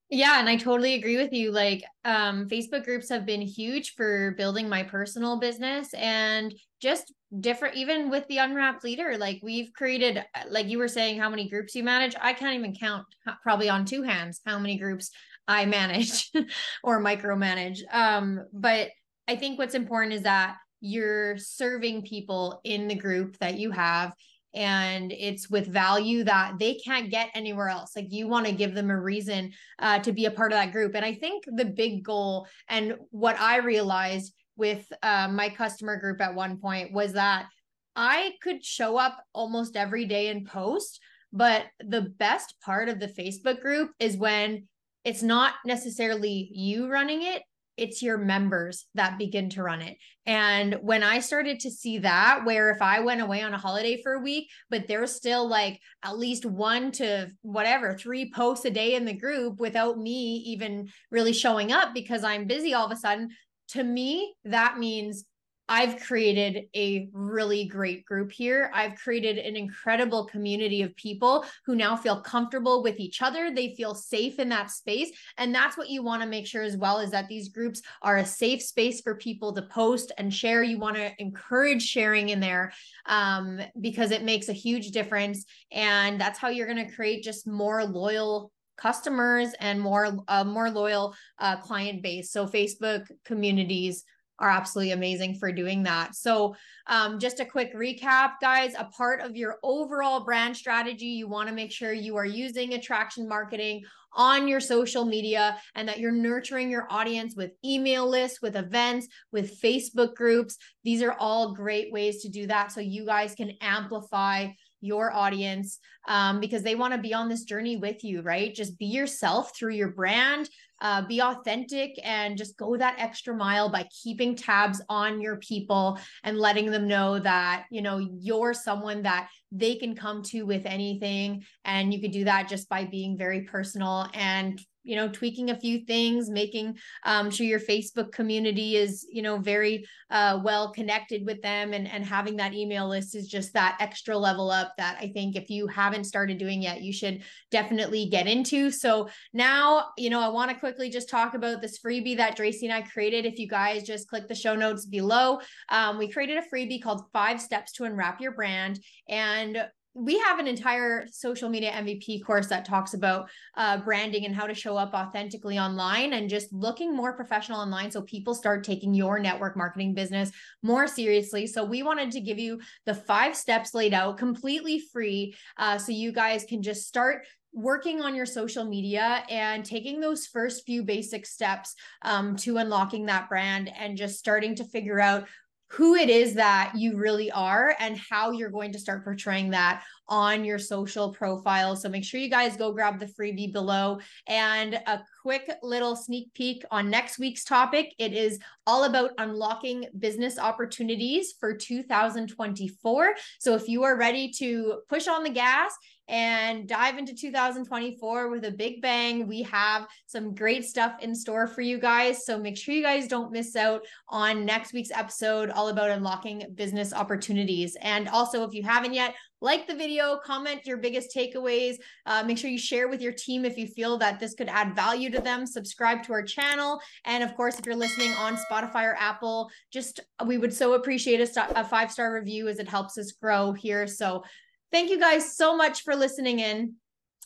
Yeah, 0.10 0.40
and 0.40 0.48
I 0.48 0.56
totally 0.56 0.94
agree 0.94 1.18
with 1.18 1.34
you. 1.34 1.52
Like, 1.52 1.84
um, 2.06 2.48
Facebook 2.48 2.86
groups 2.86 3.10
have 3.10 3.26
been 3.26 3.42
huge 3.42 3.94
for 3.96 4.32
building 4.38 4.70
my 4.70 4.84
personal 4.84 5.38
business 5.38 5.94
and 5.94 6.54
just 6.82 7.14
different, 7.42 7.76
even 7.76 8.10
with 8.10 8.26
the 8.28 8.38
Unwrapped 8.38 8.86
Leader. 8.86 9.18
Like, 9.18 9.40
we've 9.44 9.74
created, 9.74 10.24
like 10.50 10.68
you 10.68 10.78
were 10.78 10.88
saying, 10.88 11.20
how 11.20 11.30
many 11.30 11.50
groups 11.50 11.76
you 11.76 11.84
manage. 11.84 12.16
I 12.22 12.32
can't 12.32 12.56
even 12.56 12.74
count, 12.74 13.06
probably 13.44 13.68
on 13.68 13.84
two 13.84 14.02
hands, 14.02 14.40
how 14.46 14.58
many 14.60 14.78
groups 14.78 15.12
I 15.46 15.66
manage 15.66 16.32
or 16.84 17.02
micromanage. 17.04 17.80
Um, 17.92 18.46
but 18.54 18.90
I 19.28 19.36
think 19.36 19.60
what's 19.60 19.76
important 19.76 20.14
is 20.14 20.22
that 20.24 20.56
you're 20.80 21.38
serving 21.38 22.04
people 22.04 22.62
in 22.64 22.88
the 22.88 22.96
group 22.96 23.38
that 23.40 23.58
you 23.58 23.72
have 23.72 24.14
and 24.54 25.12
it's 25.12 25.50
with 25.50 25.68
value 25.68 26.24
that 26.24 26.54
they 26.60 26.76
can't 26.76 27.12
get 27.12 27.30
anywhere 27.34 27.70
else. 27.70 27.96
Like 27.96 28.08
you 28.10 28.28
want 28.28 28.46
to 28.46 28.52
give 28.52 28.74
them 28.74 28.90
a 28.90 29.00
reason 29.00 29.52
uh, 29.80 30.00
to 30.00 30.12
be 30.12 30.26
a 30.26 30.32
part 30.32 30.52
of 30.52 30.58
that 30.58 30.72
group. 30.72 30.96
And 30.96 31.06
i 31.06 31.14
think 31.14 31.46
the 31.48 31.66
big 31.66 32.04
goal 32.04 32.48
and 32.68 32.96
what 33.12 33.40
i 33.40 33.58
realized 33.58 34.34
with 34.56 34.86
uh, 35.04 35.28
my 35.30 35.50
customer 35.50 35.98
group 35.98 36.22
at 36.22 36.36
one 36.36 36.58
point 36.58 36.92
was 36.92 37.14
that 37.14 37.48
i 37.96 38.32
could 38.42 38.64
show 38.64 38.98
up 38.98 39.24
almost 39.34 39.76
every 39.76 40.06
day 40.06 40.28
and 40.28 40.46
post 40.46 41.00
but 41.32 41.66
the 41.80 42.02
best 42.02 42.56
part 42.64 42.90
of 42.90 43.00
the 43.00 43.08
facebook 43.08 43.62
group 43.62 43.92
is 44.00 44.18
when 44.18 44.68
it's 45.04 45.24
not 45.24 45.54
necessarily 45.66 46.50
you 46.52 46.90
running 46.90 47.24
it 47.24 47.42
it's 47.78 48.02
your 48.02 48.18
members 48.18 48.86
that 48.96 49.18
begin 49.18 49.50
to 49.52 49.64
run 49.64 49.82
it. 49.82 49.98
And 50.26 50.76
when 50.82 51.04
I 51.04 51.20
started 51.20 51.62
to 51.62 51.72
see 51.72 52.00
that, 52.00 52.44
where 52.44 52.70
if 52.72 52.82
I 52.82 53.00
went 53.00 53.22
away 53.22 53.44
on 53.44 53.54
a 53.54 53.58
holiday 53.58 54.02
for 54.02 54.14
a 54.14 54.20
week, 54.20 54.50
but 54.70 54.88
there's 54.88 55.16
still 55.16 55.48
like 55.48 55.80
at 56.04 56.18
least 56.18 56.46
one 56.46 56.92
to 56.94 57.30
whatever, 57.44 57.96
three 57.96 58.32
posts 58.32 58.66
a 58.66 58.72
day 58.72 58.96
in 58.96 59.06
the 59.06 59.14
group 59.14 59.60
without 59.60 59.98
me 59.98 60.44
even 60.48 60.90
really 61.12 61.34
showing 61.34 61.72
up 61.72 61.94
because 61.94 62.24
I'm 62.24 62.48
busy 62.48 62.74
all 62.74 62.86
of 62.86 62.92
a 62.92 62.98
sudden, 62.98 63.30
to 63.70 63.84
me, 63.84 64.34
that 64.46 64.78
means 64.78 65.26
I've 65.70 66.00
created 66.00 66.68
a 66.76 67.10
really 67.12 67.66
great 67.66 68.06
group 68.06 68.32
here. 68.32 68.72
I've 68.74 68.96
created 68.96 69.38
an 69.38 69.56
incredible 69.56 70.26
community 70.26 70.82
of 70.82 70.96
people 70.96 71.46
who 71.66 71.76
now 71.76 71.96
feel 71.96 72.22
comfortable 72.22 72.82
with 72.82 73.00
each 73.00 73.22
other. 73.22 73.52
They 73.52 73.76
feel 73.76 73.94
safe 73.94 74.40
in 74.40 74.50
that 74.50 74.72
space. 74.72 75.12
And 75.38 75.54
that's 75.54 75.78
what 75.78 75.90
you 75.90 76.04
want 76.04 76.22
to 76.22 76.28
make 76.28 76.48
sure 76.48 76.64
as 76.64 76.78
well 76.78 77.00
is 77.00 77.12
that 77.12 77.28
these 77.28 77.50
groups 77.50 77.82
are 78.02 78.18
a 78.18 78.26
safe 78.26 78.62
space 78.62 79.02
for 79.02 79.16
people 79.16 79.54
to 79.54 79.62
post 79.64 80.12
and 80.18 80.34
share. 80.34 80.64
You 80.64 80.80
want 80.80 80.96
to 80.96 81.12
encourage 81.20 81.84
sharing 81.84 82.30
in 82.30 82.40
there 82.40 82.72
um, 83.06 83.60
because 83.82 84.12
it 84.12 84.24
makes 84.24 84.48
a 84.48 84.54
huge 84.54 84.92
difference. 84.92 85.46
And 85.72 86.20
that's 86.20 86.40
how 86.40 86.48
you're 86.48 86.68
going 86.68 86.88
to 86.88 86.96
create 86.96 87.24
just 87.24 87.46
more 87.46 87.84
loyal 87.84 88.52
customers 88.78 89.50
and 89.60 89.82
more 89.82 90.20
uh, 90.28 90.44
more 90.44 90.70
loyal 90.70 91.16
uh, 91.40 91.58
client 91.58 92.04
base 92.04 92.32
so 92.32 92.46
facebook 92.46 93.08
communities 93.26 94.04
are 94.40 94.50
absolutely 94.50 94.92
amazing 94.92 95.36
for 95.36 95.52
doing 95.52 95.84
that. 95.84 96.16
So, 96.16 96.56
um, 96.88 97.20
just 97.20 97.40
a 97.40 97.46
quick 97.46 97.76
recap, 97.76 98.34
guys. 98.42 98.74
A 98.78 98.86
part 98.86 99.22
of 99.22 99.36
your 99.36 99.58
overall 99.64 100.24
brand 100.24 100.56
strategy, 100.56 101.08
you 101.08 101.28
want 101.28 101.50
to 101.50 101.56
make 101.56 101.72
sure 101.72 101.92
you 101.92 102.16
are 102.18 102.26
using 102.26 102.74
attraction 102.74 103.28
marketing 103.28 103.84
on 104.14 104.48
your 104.48 104.60
social 104.60 105.06
media 105.06 105.58
and 105.76 105.88
that 105.88 106.00
you're 106.00 106.12
nurturing 106.12 106.72
your 106.72 106.88
audience 106.90 107.36
with 107.36 107.52
email 107.64 108.08
lists, 108.08 108.42
with 108.42 108.56
events, 108.56 109.08
with 109.32 109.60
Facebook 109.60 110.16
groups. 110.16 110.58
These 110.84 111.02
are 111.02 111.16
all 111.20 111.54
great 111.54 111.92
ways 111.92 112.22
to 112.22 112.30
do 112.30 112.48
that. 112.48 112.72
So, 112.72 112.82
you 112.82 113.06
guys 113.06 113.36
can 113.36 113.54
amplify 113.62 114.50
your 114.82 115.14
audience 115.14 115.80
um, 116.08 116.40
because 116.40 116.64
they 116.64 116.76
want 116.76 116.94
to 116.94 117.00
be 117.00 117.14
on 117.14 117.30
this 117.30 117.44
journey 117.44 117.78
with 117.78 118.04
you, 118.04 118.22
right? 118.22 118.54
Just 118.54 118.78
be 118.78 118.86
yourself 118.86 119.56
through 119.56 119.74
your 119.74 119.90
brand, 119.90 120.50
uh, 120.82 121.02
be 121.08 121.22
authentic 121.22 122.00
and 122.04 122.38
just 122.38 122.58
go 122.58 122.78
that 122.78 123.00
extra 123.00 123.36
mile 123.36 123.70
by 123.70 123.88
keeping 124.04 124.36
tabs 124.36 124.82
on 124.90 125.20
your 125.20 125.38
people 125.38 126.00
and 126.24 126.38
letting 126.38 126.70
them 126.70 126.88
know 126.88 127.18
that 127.18 127.66
you 127.72 127.82
know 127.82 127.98
you're 127.98 128.54
someone 128.54 129.02
that 129.02 129.28
they 129.52 129.76
can 129.76 129.96
come 129.96 130.22
to 130.22 130.44
with 130.44 130.66
anything 130.66 131.44
and 131.66 131.94
you 131.94 132.00
could 132.02 132.12
do 132.12 132.26
that 132.26 132.48
just 132.48 132.70
by 132.70 132.86
being 132.86 133.18
very 133.18 133.42
personal 133.42 134.08
and 134.14 134.62
you 134.88 134.96
know 134.96 135.08
tweaking 135.08 135.50
a 135.50 135.60
few 135.60 135.80
things 135.86 136.30
making 136.30 136.78
um, 137.04 137.30
sure 137.30 137.46
your 137.46 137.60
facebook 137.60 138.12
community 138.12 138.76
is 138.76 139.06
you 139.12 139.22
know 139.22 139.38
very 139.38 139.86
uh, 140.10 140.40
well 140.44 140.72
connected 140.72 141.26
with 141.26 141.42
them 141.42 141.74
and 141.74 141.88
and 141.88 142.06
having 142.06 142.38
that 142.38 142.54
email 142.54 142.88
list 142.88 143.16
is 143.16 143.28
just 143.28 143.54
that 143.54 143.78
extra 143.80 144.18
level 144.18 144.50
up 144.50 144.74
that 144.78 144.98
i 145.02 145.08
think 145.08 145.36
if 145.36 145.50
you 145.50 145.68
haven't 145.68 146.06
started 146.06 146.38
doing 146.38 146.62
yet 146.62 146.82
you 146.82 146.94
should 146.94 147.22
definitely 147.52 148.08
get 148.10 148.28
into. 148.28 148.72
So 148.72 149.10
now 149.34 149.88
you 149.98 150.10
know 150.10 150.22
i 150.22 150.28
want 150.28 150.52
to 150.52 150.58
quickly 150.58 150.90
just 150.90 151.10
talk 151.10 151.34
about 151.34 151.62
this 151.62 151.80
freebie 151.80 152.18
that 152.18 152.38
Dracy 152.38 152.64
and 152.64 152.74
i 152.74 152.82
created. 152.82 153.26
If 153.26 153.40
you 153.40 153.48
guys 153.48 153.84
just 153.84 154.08
click 154.08 154.28
the 154.28 154.36
show 154.36 154.56
notes 154.56 154.86
below 154.86 155.40
um, 155.70 155.98
we 155.98 156.10
created 156.10 156.38
a 156.38 156.56
freebie 156.56 156.82
called 156.82 157.04
five 157.14 157.42
steps 157.42 157.72
to 157.74 157.84
unwrap 157.84 158.22
your 158.22 158.32
brand. 158.32 158.80
And 159.10 159.66
we 159.98 160.20
have 160.20 160.38
an 160.38 160.46
entire 160.46 161.08
social 161.12 161.50
media 161.50 161.72
MVP 161.72 162.24
course 162.24 162.48
that 162.48 162.66
talks 162.66 162.94
about 162.94 163.30
uh, 163.56 163.78
branding 163.78 164.26
and 164.26 164.36
how 164.36 164.46
to 164.46 164.54
show 164.54 164.78
up 164.78 164.94
authentically 164.94 165.58
online 165.58 166.14
and 166.14 166.30
just 166.30 166.54
looking 166.54 166.96
more 166.96 167.14
professional 167.14 167.60
online 167.60 167.90
so 167.90 168.04
people 168.04 168.36
start 168.36 168.64
taking 168.64 168.94
your 168.94 169.18
network 169.18 169.58
marketing 169.58 169.96
business 169.96 170.32
more 170.62 170.88
seriously. 170.88 171.48
So, 171.48 171.64
we 171.64 171.82
wanted 171.82 172.12
to 172.12 172.22
give 172.22 172.38
you 172.38 172.62
the 172.86 172.94
five 172.94 173.36
steps 173.36 173.74
laid 173.74 173.94
out 173.94 174.18
completely 174.18 174.84
free 174.94 175.36
uh, 175.58 175.80
so 175.80 175.92
you 175.92 176.12
guys 176.12 176.46
can 176.46 176.62
just 176.62 176.88
start 176.88 177.26
working 177.54 178.02
on 178.02 178.14
your 178.14 178.26
social 178.26 178.66
media 178.66 179.24
and 179.30 179.66
taking 179.66 180.00
those 180.00 180.28
first 180.28 180.64
few 180.64 180.84
basic 180.84 181.26
steps 181.26 181.74
um, 182.04 182.36
to 182.36 182.58
unlocking 182.58 183.08
that 183.08 183.28
brand 183.30 183.72
and 183.76 183.98
just 183.98 184.20
starting 184.20 184.54
to 184.54 184.64
figure 184.64 185.00
out 185.00 185.28
who 185.70 185.96
it 185.96 186.10
is 186.10 186.36
that 186.36 186.74
you 186.76 186.98
really 186.98 187.30
are 187.32 187.76
and 187.80 187.98
how 187.98 188.32
you're 188.32 188.50
going 188.50 188.72
to 188.72 188.80
start 188.80 189.04
portraying 189.04 189.52
that 189.52 189.84
on 190.10 190.46
your 190.46 190.60
social 190.60 191.14
profile. 191.14 191.76
So 191.76 191.90
make 191.90 192.04
sure 192.04 192.20
you 192.20 192.30
guys 192.30 192.58
go 192.58 192.72
grab 192.72 193.00
the 193.00 193.06
freebie 193.06 193.52
below. 193.52 194.00
And 194.28 194.76
a 194.76 195.02
quick 195.22 195.52
little 195.62 195.96
sneak 195.96 196.34
peek 196.34 196.64
on 196.72 196.90
next 196.90 197.20
week's 197.20 197.44
topic 197.44 197.94
it 197.98 198.14
is 198.14 198.40
all 198.66 198.86
about 198.86 199.12
unlocking 199.18 199.86
business 200.00 200.38
opportunities 200.38 201.34
for 201.40 201.56
2024. 201.56 203.16
So 203.40 203.56
if 203.56 203.68
you 203.68 203.84
are 203.84 203.98
ready 203.98 204.32
to 204.38 204.82
push 204.90 205.08
on 205.08 205.24
the 205.24 205.30
gas, 205.30 205.74
and 206.08 206.68
dive 206.68 206.98
into 206.98 207.14
2024 207.14 208.30
with 208.30 208.46
a 208.46 208.52
big 208.52 208.82
bang. 208.82 209.28
We 209.28 209.42
have 209.44 209.88
some 210.06 210.34
great 210.34 210.64
stuff 210.64 210.94
in 211.02 211.14
store 211.14 211.48
for 211.48 211.62
you 211.62 211.80
guys. 211.80 212.26
So 212.26 212.40
make 212.40 212.58
sure 212.58 212.74
you 212.74 212.84
guys 212.84 213.08
don't 213.08 213.32
miss 213.32 213.56
out 213.56 213.86
on 214.08 214.46
next 214.46 214.74
week's 214.74 214.92
episode 214.92 215.50
all 215.50 215.68
about 215.68 215.90
unlocking 215.90 216.46
business 216.56 216.94
opportunities. 216.94 217.76
And 217.82 218.08
also, 218.08 218.48
if 218.48 218.54
you 218.54 218.64
haven't 218.64 218.94
yet, 218.94 219.16
like 219.42 219.68
the 219.68 219.76
video, 219.76 220.18
comment 220.24 220.66
your 220.66 220.78
biggest 220.78 221.16
takeaways. 221.16 221.76
Uh, 222.06 222.24
make 222.24 222.38
sure 222.38 222.50
you 222.50 222.58
share 222.58 222.88
with 222.88 223.02
your 223.02 223.14
team 223.14 223.46
if 223.46 223.58
you 223.58 223.68
feel 223.68 223.98
that 223.98 224.20
this 224.20 224.34
could 224.34 224.50
add 224.50 224.76
value 224.76 225.10
to 225.12 225.20
them. 225.20 225.46
Subscribe 225.46 226.04
to 226.04 226.14
our 226.14 226.24
channel. 226.24 226.80
And 227.06 227.24
of 227.24 227.36
course, 227.36 227.60
if 227.60 227.66
you're 227.66 227.76
listening 227.76 228.12
on 228.14 228.38
Spotify 228.50 228.84
or 228.84 228.96
Apple, 229.00 229.50
just 229.72 230.00
we 230.26 230.38
would 230.38 230.54
so 230.54 230.74
appreciate 230.74 231.20
a, 231.20 231.60
a 231.60 231.64
five 231.64 231.92
star 231.92 232.14
review 232.14 232.48
as 232.48 232.60
it 232.60 232.68
helps 232.68 232.98
us 232.98 233.12
grow 233.12 233.54
here. 233.54 233.88
So 233.88 234.24
Thank 234.72 234.90
you 234.90 235.00
guys 235.00 235.36
so 235.36 235.56
much 235.56 235.84
for 235.84 235.96
listening 235.96 236.40
in. 236.40 236.74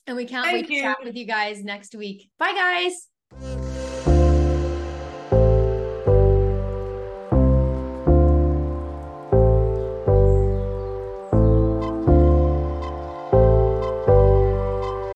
And 0.07 0.17
we 0.17 0.25
can't 0.25 0.45
Thank 0.45 0.69
wait 0.69 0.75
you. 0.75 0.81
to 0.81 0.87
chat 0.87 0.97
with 1.03 1.15
you 1.15 1.25
guys 1.25 1.63
next 1.63 1.95
week. 1.95 2.29
Bye, 2.39 2.53
guys. 2.53 3.60